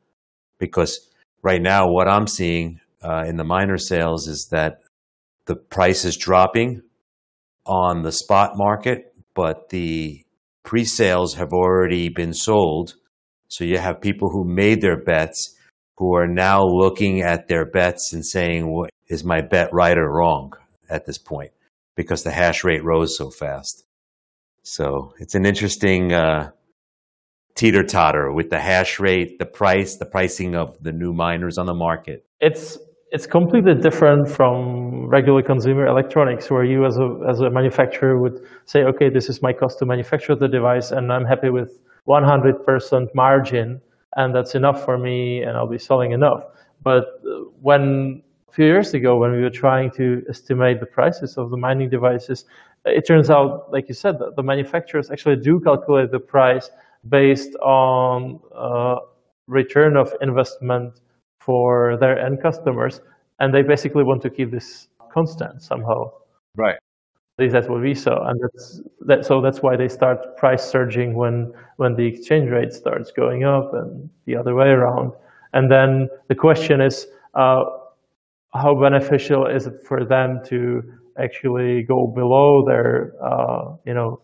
[0.58, 1.10] because
[1.42, 4.80] right now what I'm seeing uh, in the miner sales is that
[5.46, 6.82] the price is dropping
[7.66, 10.24] on the spot market, but the
[10.64, 12.94] pre-sales have already been sold.
[13.48, 15.56] So you have people who made their bets
[15.96, 20.10] who are now looking at their bets and saying, well, is my bet right or
[20.10, 20.52] wrong
[20.88, 21.50] at this point?
[21.96, 23.84] Because the hash rate rose so fast.
[24.62, 26.50] So it's an interesting uh,
[27.54, 31.66] teeter totter with the hash rate, the price, the pricing of the new miners on
[31.66, 32.24] the market.
[32.40, 32.78] It's
[33.12, 38.40] it's completely different from regular consumer electronics where you as a, as a manufacturer would
[38.64, 43.14] say, okay, this is my cost to manufacture the device and I'm happy with 100%
[43.14, 43.82] margin
[44.16, 46.44] and that's enough for me and I'll be selling enough.
[46.82, 47.20] But
[47.60, 51.56] when a few years ago, when we were trying to estimate the prices of the
[51.58, 52.46] mining devices,
[52.86, 56.70] it turns out, like you said, that the manufacturers actually do calculate the price
[57.10, 58.96] based on uh,
[59.48, 61.02] return of investment
[61.44, 63.00] for their end customers,
[63.40, 66.10] and they basically want to keep this constant somehow.
[66.56, 66.76] Right.
[67.38, 69.24] At least that's what we saw, and that's that.
[69.24, 73.72] So that's why they start price surging when when the exchange rate starts going up,
[73.72, 75.12] and the other way around.
[75.54, 77.64] And then the question is, uh,
[78.54, 80.82] how beneficial is it for them to
[81.18, 84.20] actually go below their, uh, you know,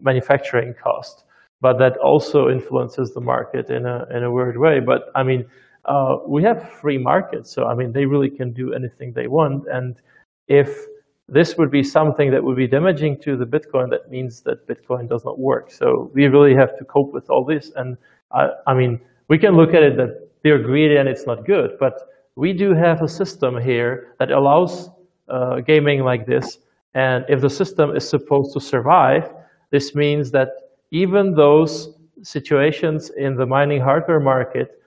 [0.00, 1.24] manufacturing cost?
[1.60, 4.80] But that also influences the market in a in a weird way.
[4.80, 5.44] But I mean,
[5.86, 7.50] uh, we have free markets.
[7.50, 9.64] So, I mean, they really can do anything they want.
[9.68, 10.00] And
[10.48, 10.86] if
[11.28, 15.08] this would be something that would be damaging to the Bitcoin, that means that Bitcoin
[15.08, 15.70] does not work.
[15.70, 17.72] So we really have to cope with all this.
[17.76, 17.96] And
[18.32, 21.76] I, I mean, we can look at it that they're greedy and it's not good,
[21.80, 21.94] but
[22.36, 24.90] we do have a system here that allows
[25.28, 26.58] uh, gaming like this.
[26.94, 29.32] And if the system is supposed to survive,
[29.70, 30.50] this means that
[30.92, 34.80] even those situations in the mining hardware market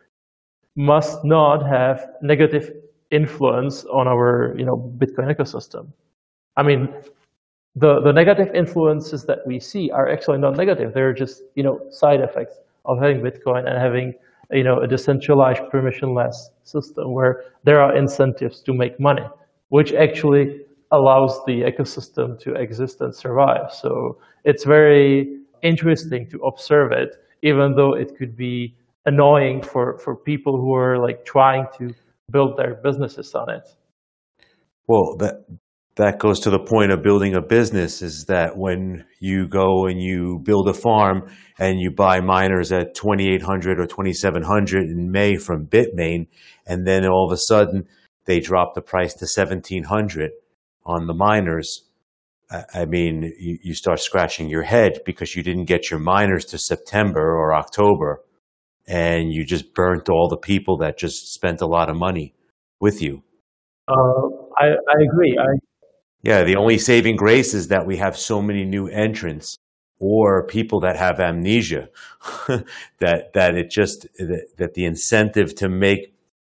[0.75, 2.71] must not have negative
[3.11, 5.91] influence on our you know Bitcoin ecosystem.
[6.57, 6.93] I mean,
[7.75, 10.93] the, the negative influences that we see are actually not negative.
[10.93, 12.55] They're just you know side effects
[12.85, 14.13] of having Bitcoin and having
[14.51, 19.25] you know a decentralized permissionless system where there are incentives to make money,
[19.69, 20.61] which actually
[20.91, 23.71] allows the ecosystem to exist and survive.
[23.71, 28.75] So it's very interesting to observe it, even though it could be
[29.09, 31.93] annoying for, for people who are like trying to
[32.31, 33.67] build their businesses on it.
[34.87, 35.45] Well, that
[35.99, 40.01] that goes to the point of building a business is that when you go and
[40.01, 41.29] you build a farm
[41.59, 46.27] and you buy miners at 2800 or 2700 in May from Bitmain
[46.65, 47.85] and then all of a sudden
[48.23, 50.31] they drop the price to 1700
[50.85, 51.83] on the miners
[52.73, 56.57] I mean you, you start scratching your head because you didn't get your miners to
[56.57, 58.23] September or October
[58.89, 62.33] and you just burnt all the people that just spent a lot of money
[62.81, 63.23] with you.
[63.87, 64.27] Uh,
[64.57, 65.37] I, I agree.
[65.39, 65.59] I...
[66.23, 69.57] Yeah, the only saving grace is that we have so many new entrants
[69.99, 71.89] or people that have amnesia
[72.99, 76.13] that that it just that, that the incentive to make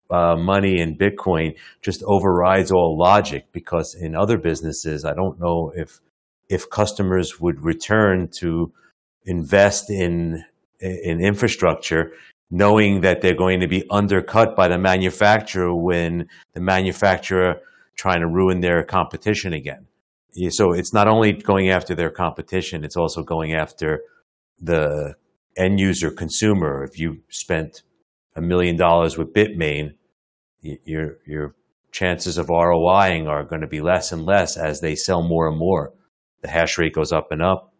[0.09, 5.73] uh, money in Bitcoin just overrides all logic because in other businesses, I don't know
[5.75, 5.99] if
[6.49, 8.71] if customers would return to
[9.25, 10.43] invest in
[10.81, 12.11] in infrastructure,
[12.49, 17.61] knowing that they're going to be undercut by the manufacturer when the manufacturer
[17.95, 19.87] trying to ruin their competition again.
[20.49, 24.01] So it's not only going after their competition, it's also going after
[24.59, 25.15] the
[25.57, 26.83] end user consumer.
[26.83, 27.83] If you spent
[28.35, 29.95] a million dollars with Bitmain,
[30.61, 31.55] your your
[31.91, 35.57] chances of ROIing are going to be less and less as they sell more and
[35.57, 35.93] more.
[36.41, 37.70] The hash rate goes up and up.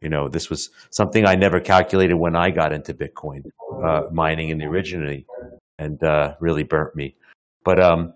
[0.00, 3.44] You know, this was something I never calculated when I got into Bitcoin
[3.82, 5.26] uh, mining in the originally,
[5.78, 7.16] and uh, really burnt me.
[7.64, 8.14] But um,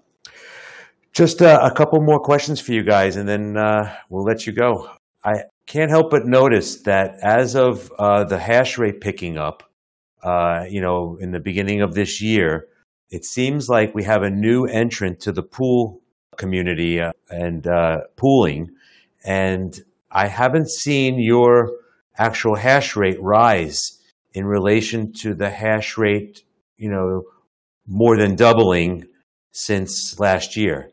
[1.12, 4.52] just uh, a couple more questions for you guys, and then uh, we'll let you
[4.52, 4.90] go.
[5.24, 9.62] I can't help but notice that as of uh, the hash rate picking up,
[10.22, 12.66] uh, you know, in the beginning of this year,
[13.10, 16.00] it seems like we have a new entrant to the pool
[16.38, 16.98] community
[17.30, 17.66] and
[18.16, 18.70] pooling,
[19.22, 21.72] and I haven't seen your
[22.16, 24.00] actual hash rate rise
[24.32, 26.42] in relation to the hash rate,
[26.76, 27.24] you know,
[27.86, 29.06] more than doubling
[29.52, 30.90] since last year.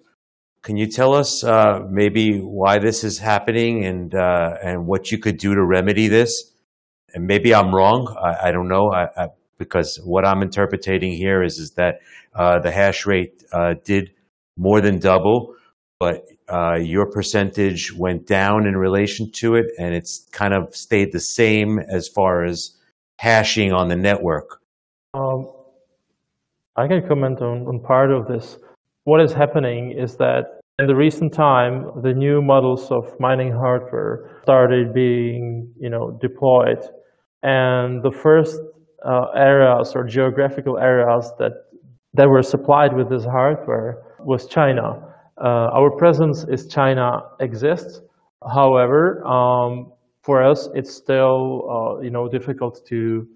[0.63, 5.17] Can you tell us uh, maybe why this is happening and uh, and what you
[5.17, 6.51] could do to remedy this?
[7.13, 8.15] And maybe I'm wrong.
[8.19, 12.01] I, I don't know I, I, because what I'm interpreting here is is that
[12.35, 14.11] uh, the hash rate uh, did
[14.57, 15.55] more than double,
[15.99, 16.27] but
[16.79, 21.79] your percentage went down in relation to it, and it's kind of stayed the same
[21.79, 22.77] as far as
[23.19, 24.59] hashing on the network.
[25.13, 25.51] Um,
[26.75, 28.57] I can comment on, on part of this.
[29.03, 34.39] What is happening is that in the recent time, the new models of mining hardware
[34.43, 36.79] started being, you know, deployed,
[37.43, 38.59] and the first
[39.05, 41.51] uh, areas or geographical areas that
[42.13, 45.10] that were supplied with this hardware was China.
[45.43, 48.01] Uh, our presence is China exists.
[48.53, 53.27] However, um, for us, it's still, uh, you know, difficult to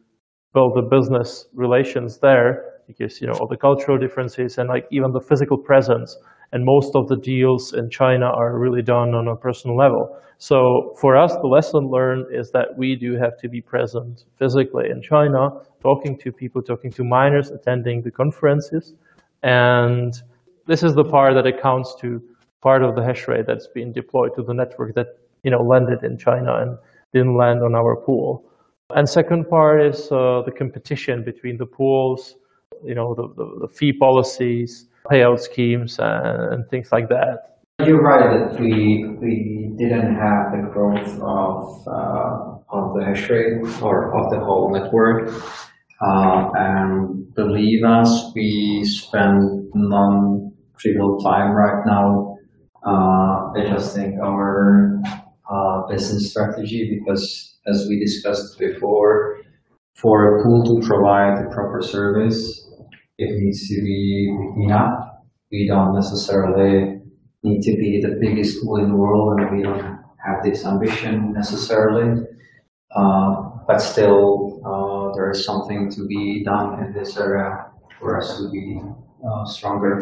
[0.54, 5.12] build the business relations there because you know all the cultural differences and like even
[5.12, 6.18] the physical presence.
[6.52, 10.18] And most of the deals in china are really done on a personal level.
[10.38, 14.86] So for us the lesson learned is that we do have to be present physically
[14.90, 15.50] in china
[15.82, 18.94] talking to people talking to miners attending the conferences.
[19.44, 20.14] And
[20.68, 22.22] this is the part that accounts to
[22.62, 25.08] part of the hash rate that's being deployed to the network that
[25.44, 26.78] you know landed in china and
[27.14, 28.46] didn't land on our pool
[28.94, 32.36] and second part is uh, the competition between the pools,
[32.84, 37.58] you know, the, the, the fee policies, payout schemes, and, and things like that.
[37.80, 43.82] You're right that we we didn't have the growth of uh, of the hash rate
[43.82, 45.34] or of the whole network.
[46.00, 49.74] Uh, and believe us, we spend
[50.76, 52.38] non-trivial time right now
[52.86, 55.02] uh, adjusting our
[55.50, 59.42] uh, business strategy because, as we discussed before,
[59.94, 62.68] for a pool to provide the proper service,
[63.18, 65.08] it needs to be enough.
[65.52, 67.02] We don't necessarily
[67.44, 69.82] need to be the biggest pool in the world, and we don't
[70.26, 72.24] have this ambition necessarily.
[72.96, 73.36] Uh,
[73.68, 77.66] but still, uh, there is something to be done in this area
[78.00, 78.82] for us to be
[79.26, 80.00] uh, stronger.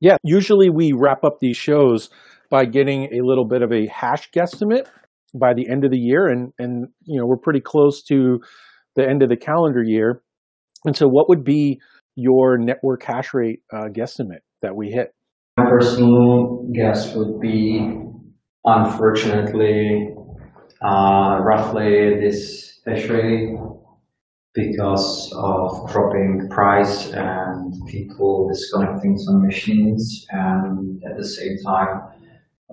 [0.00, 2.10] Yeah, usually we wrap up these shows
[2.50, 4.86] by getting a little bit of a hash guesstimate
[5.34, 8.38] by the end of the year, and and you know we're pretty close to
[8.94, 10.22] the end of the calendar year.
[10.84, 11.80] And so, what would be
[12.14, 15.12] your network hash rate uh, guesstimate that we hit?
[15.58, 17.80] My personal guess would be,
[18.64, 20.10] unfortunately,
[20.84, 23.56] uh, roughly this hash rate
[24.56, 32.02] because of dropping price and people disconnecting some machines and at the same time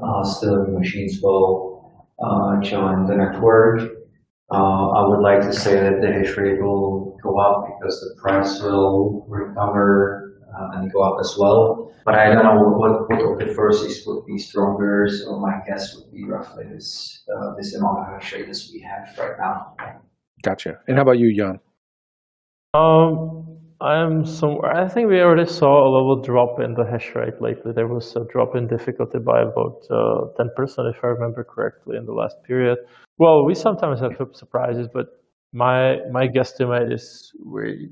[0.01, 3.81] uh, still machines will uh, join the network.
[4.51, 8.21] Uh, I would like to say that the hash rate will go up because the
[8.21, 11.91] price will recover uh, and go up as well.
[12.05, 15.95] But I don't know what, what of the forces would be stronger, so my guess
[15.95, 19.73] would be roughly this uh, this amount of hash rate as we have right now.
[20.43, 20.79] Gotcha.
[20.87, 21.59] And how about you, Jan?
[22.73, 23.43] Um.
[23.83, 27.73] I think we already saw a little drop in the hash rate lately.
[27.73, 32.05] There was a drop in difficulty by about uh, 10%, if I remember correctly, in
[32.05, 32.77] the last period.
[33.17, 35.07] Well, we sometimes have surprises, but
[35.51, 37.89] my my guesstimate is we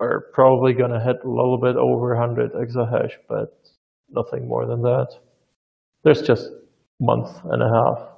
[0.00, 3.56] are probably going to hit a little bit over 100 exahash, but
[4.10, 5.08] nothing more than that.
[6.02, 6.58] There's just a
[7.00, 8.08] month and a half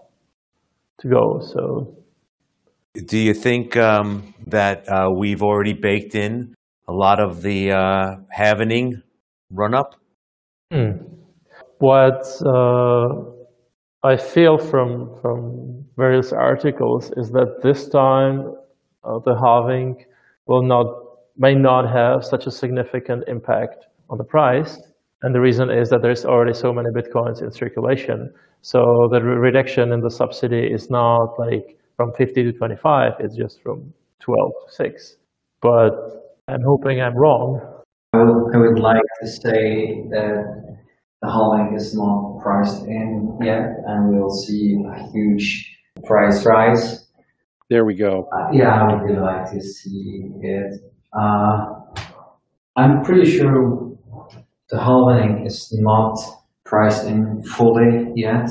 [1.01, 2.00] to go, so
[2.95, 6.55] Do you think um, that uh, we've already baked in
[6.89, 9.03] a lot of the uh, halvening
[9.51, 9.95] run up?
[10.73, 10.93] Hmm.
[11.79, 13.09] What uh,
[14.03, 18.55] I feel from from various articles is that this time
[19.05, 20.05] uh, the halving
[20.47, 20.87] will not
[21.37, 24.79] may not have such a significant impact on the price
[25.23, 28.33] And the reason is that there's already so many Bitcoins in circulation.
[28.63, 33.37] So the re- reduction in the subsidy is not like from 50 to 25, it's
[33.37, 35.17] just from 12 to 6.
[35.61, 35.91] But
[36.49, 37.61] I'm hoping I'm wrong.
[38.15, 40.79] I would, I would like to say that
[41.21, 47.07] the halving is not priced in yet, and we'll see a huge price rise.
[47.69, 48.27] There we go.
[48.33, 50.81] Uh, yeah, I would really like to see it.
[51.13, 51.67] Uh,
[52.77, 53.93] I'm pretty sure
[54.71, 56.17] the halving is not
[56.65, 58.49] priced in fully yet,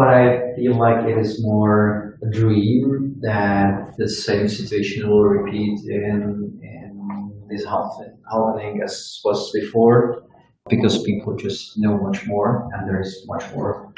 [0.00, 5.78] but I feel like it is more a dream that the same situation will repeat
[5.90, 10.22] in, in this halving as was before,
[10.70, 13.92] because people just know much more and there's much more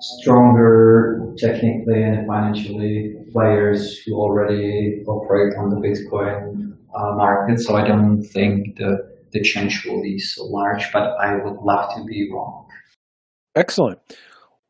[0.00, 7.60] stronger technically and financially players who already operate on the Bitcoin uh, market.
[7.60, 8.96] So I don't think the,
[9.32, 12.66] the change will be so large, but I would love to be wrong.
[13.54, 13.98] Excellent.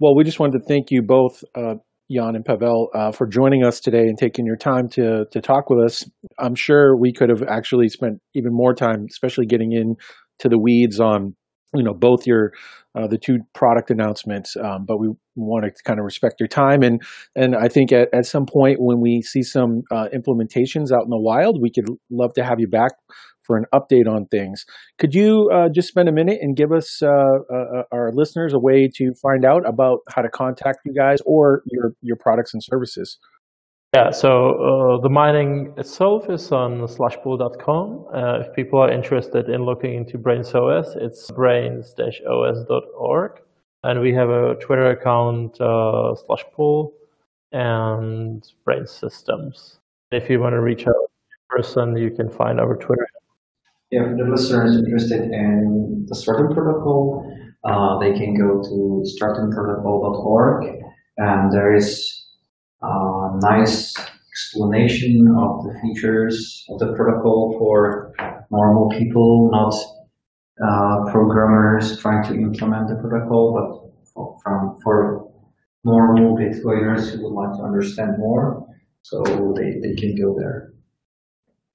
[0.03, 1.75] Well, we just wanted to thank you both, uh,
[2.11, 5.71] Jan and Pavel, uh, for joining us today and taking your time to to talk
[5.71, 6.05] with us.
[6.41, 9.95] I'm sure we could have actually spent even more time, especially getting in
[10.41, 11.37] to the weeds on
[11.73, 12.51] you know both your
[12.99, 16.83] uh, the two product announcements um, but we want to kind of respect your time
[16.83, 17.01] and
[17.35, 21.09] and i think at, at some point when we see some uh, implementations out in
[21.09, 22.91] the wild we could love to have you back
[23.43, 24.65] for an update on things
[24.99, 28.59] could you uh, just spend a minute and give us uh, uh, our listeners a
[28.59, 32.63] way to find out about how to contact you guys or your your products and
[32.63, 33.19] services
[33.95, 38.07] Yeah, so uh, the mining itself is on slushpool.com.
[38.15, 43.33] Uh, if people are interested in looking into Braiins OS, it's braiins-os.org.
[43.85, 46.93] And we have a Twitter account, uh, slushpool,
[47.53, 49.79] and Braiins Systems.
[50.11, 51.13] If you want to reach out
[51.53, 53.07] person, you can find our Twitter.
[53.95, 57.29] If the listener is interested in the Stratum protocol,
[57.63, 60.65] uh, they can go to stratumprotocol.org
[61.19, 62.27] and there is
[62.81, 63.95] a nice
[64.33, 68.15] explanation of the features of the protocol for
[68.51, 69.75] normal people, not
[70.67, 75.31] uh, programmers trying to implement the protocol, but for, from, for
[75.85, 78.67] normal Bitcoiners who would like to understand more.
[79.03, 79.23] So
[79.55, 80.72] they, they can go there.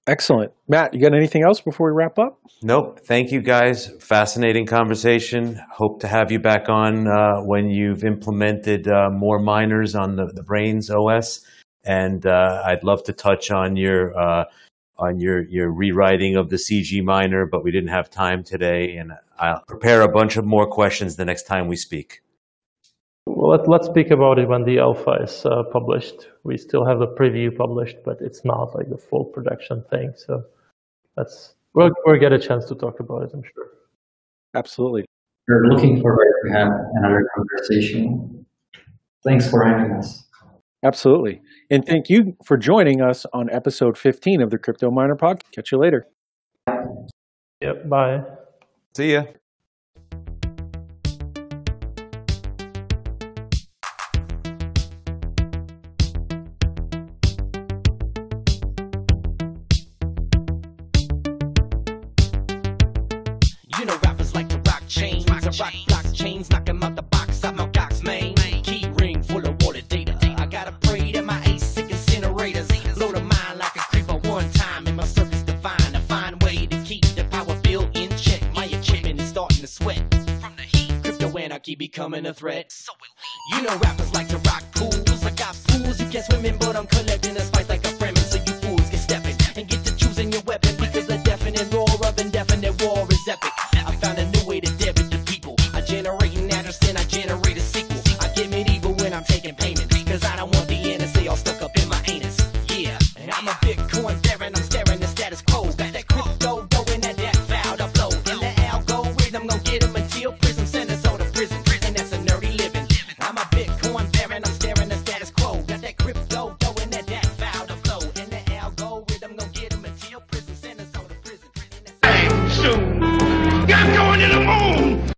[0.08, 3.02] Excellent matt you got anything else before we wrap up Nope.
[3.06, 3.92] Thank you guys.
[4.00, 5.62] Fascinating conversation.
[5.72, 10.26] Hope to have you back on uh, when you've implemented uh, more miners on the,
[10.34, 11.46] the Braiins OS.
[11.86, 14.46] And uh, I'd love to touch on your uh,
[14.98, 18.96] on your your rewriting of the CG miner, but we didn't have time today.
[18.98, 22.22] And I'll prepare a bunch of more questions the next time we speak.
[23.28, 26.30] Well, let, let's speak about it when the alpha is uh, published.
[26.44, 30.14] We still have the preview published, but it's not like the full production thing.
[30.16, 30.44] So
[31.16, 33.70] that's we'll, we'll get a chance to talk about it, I'm sure.
[34.56, 35.06] absolutely
[35.48, 38.46] We're looking forward to have another conversation.
[39.24, 40.24] Thanks for having us.
[40.84, 41.42] Absolutely.
[41.70, 45.52] And thank you for joining us on episode 15 of the Crypto Miner Podcast.
[45.52, 46.08] Catch you later.
[47.62, 47.90] Yep.
[47.90, 48.24] Bye.
[48.96, 49.24] See ya.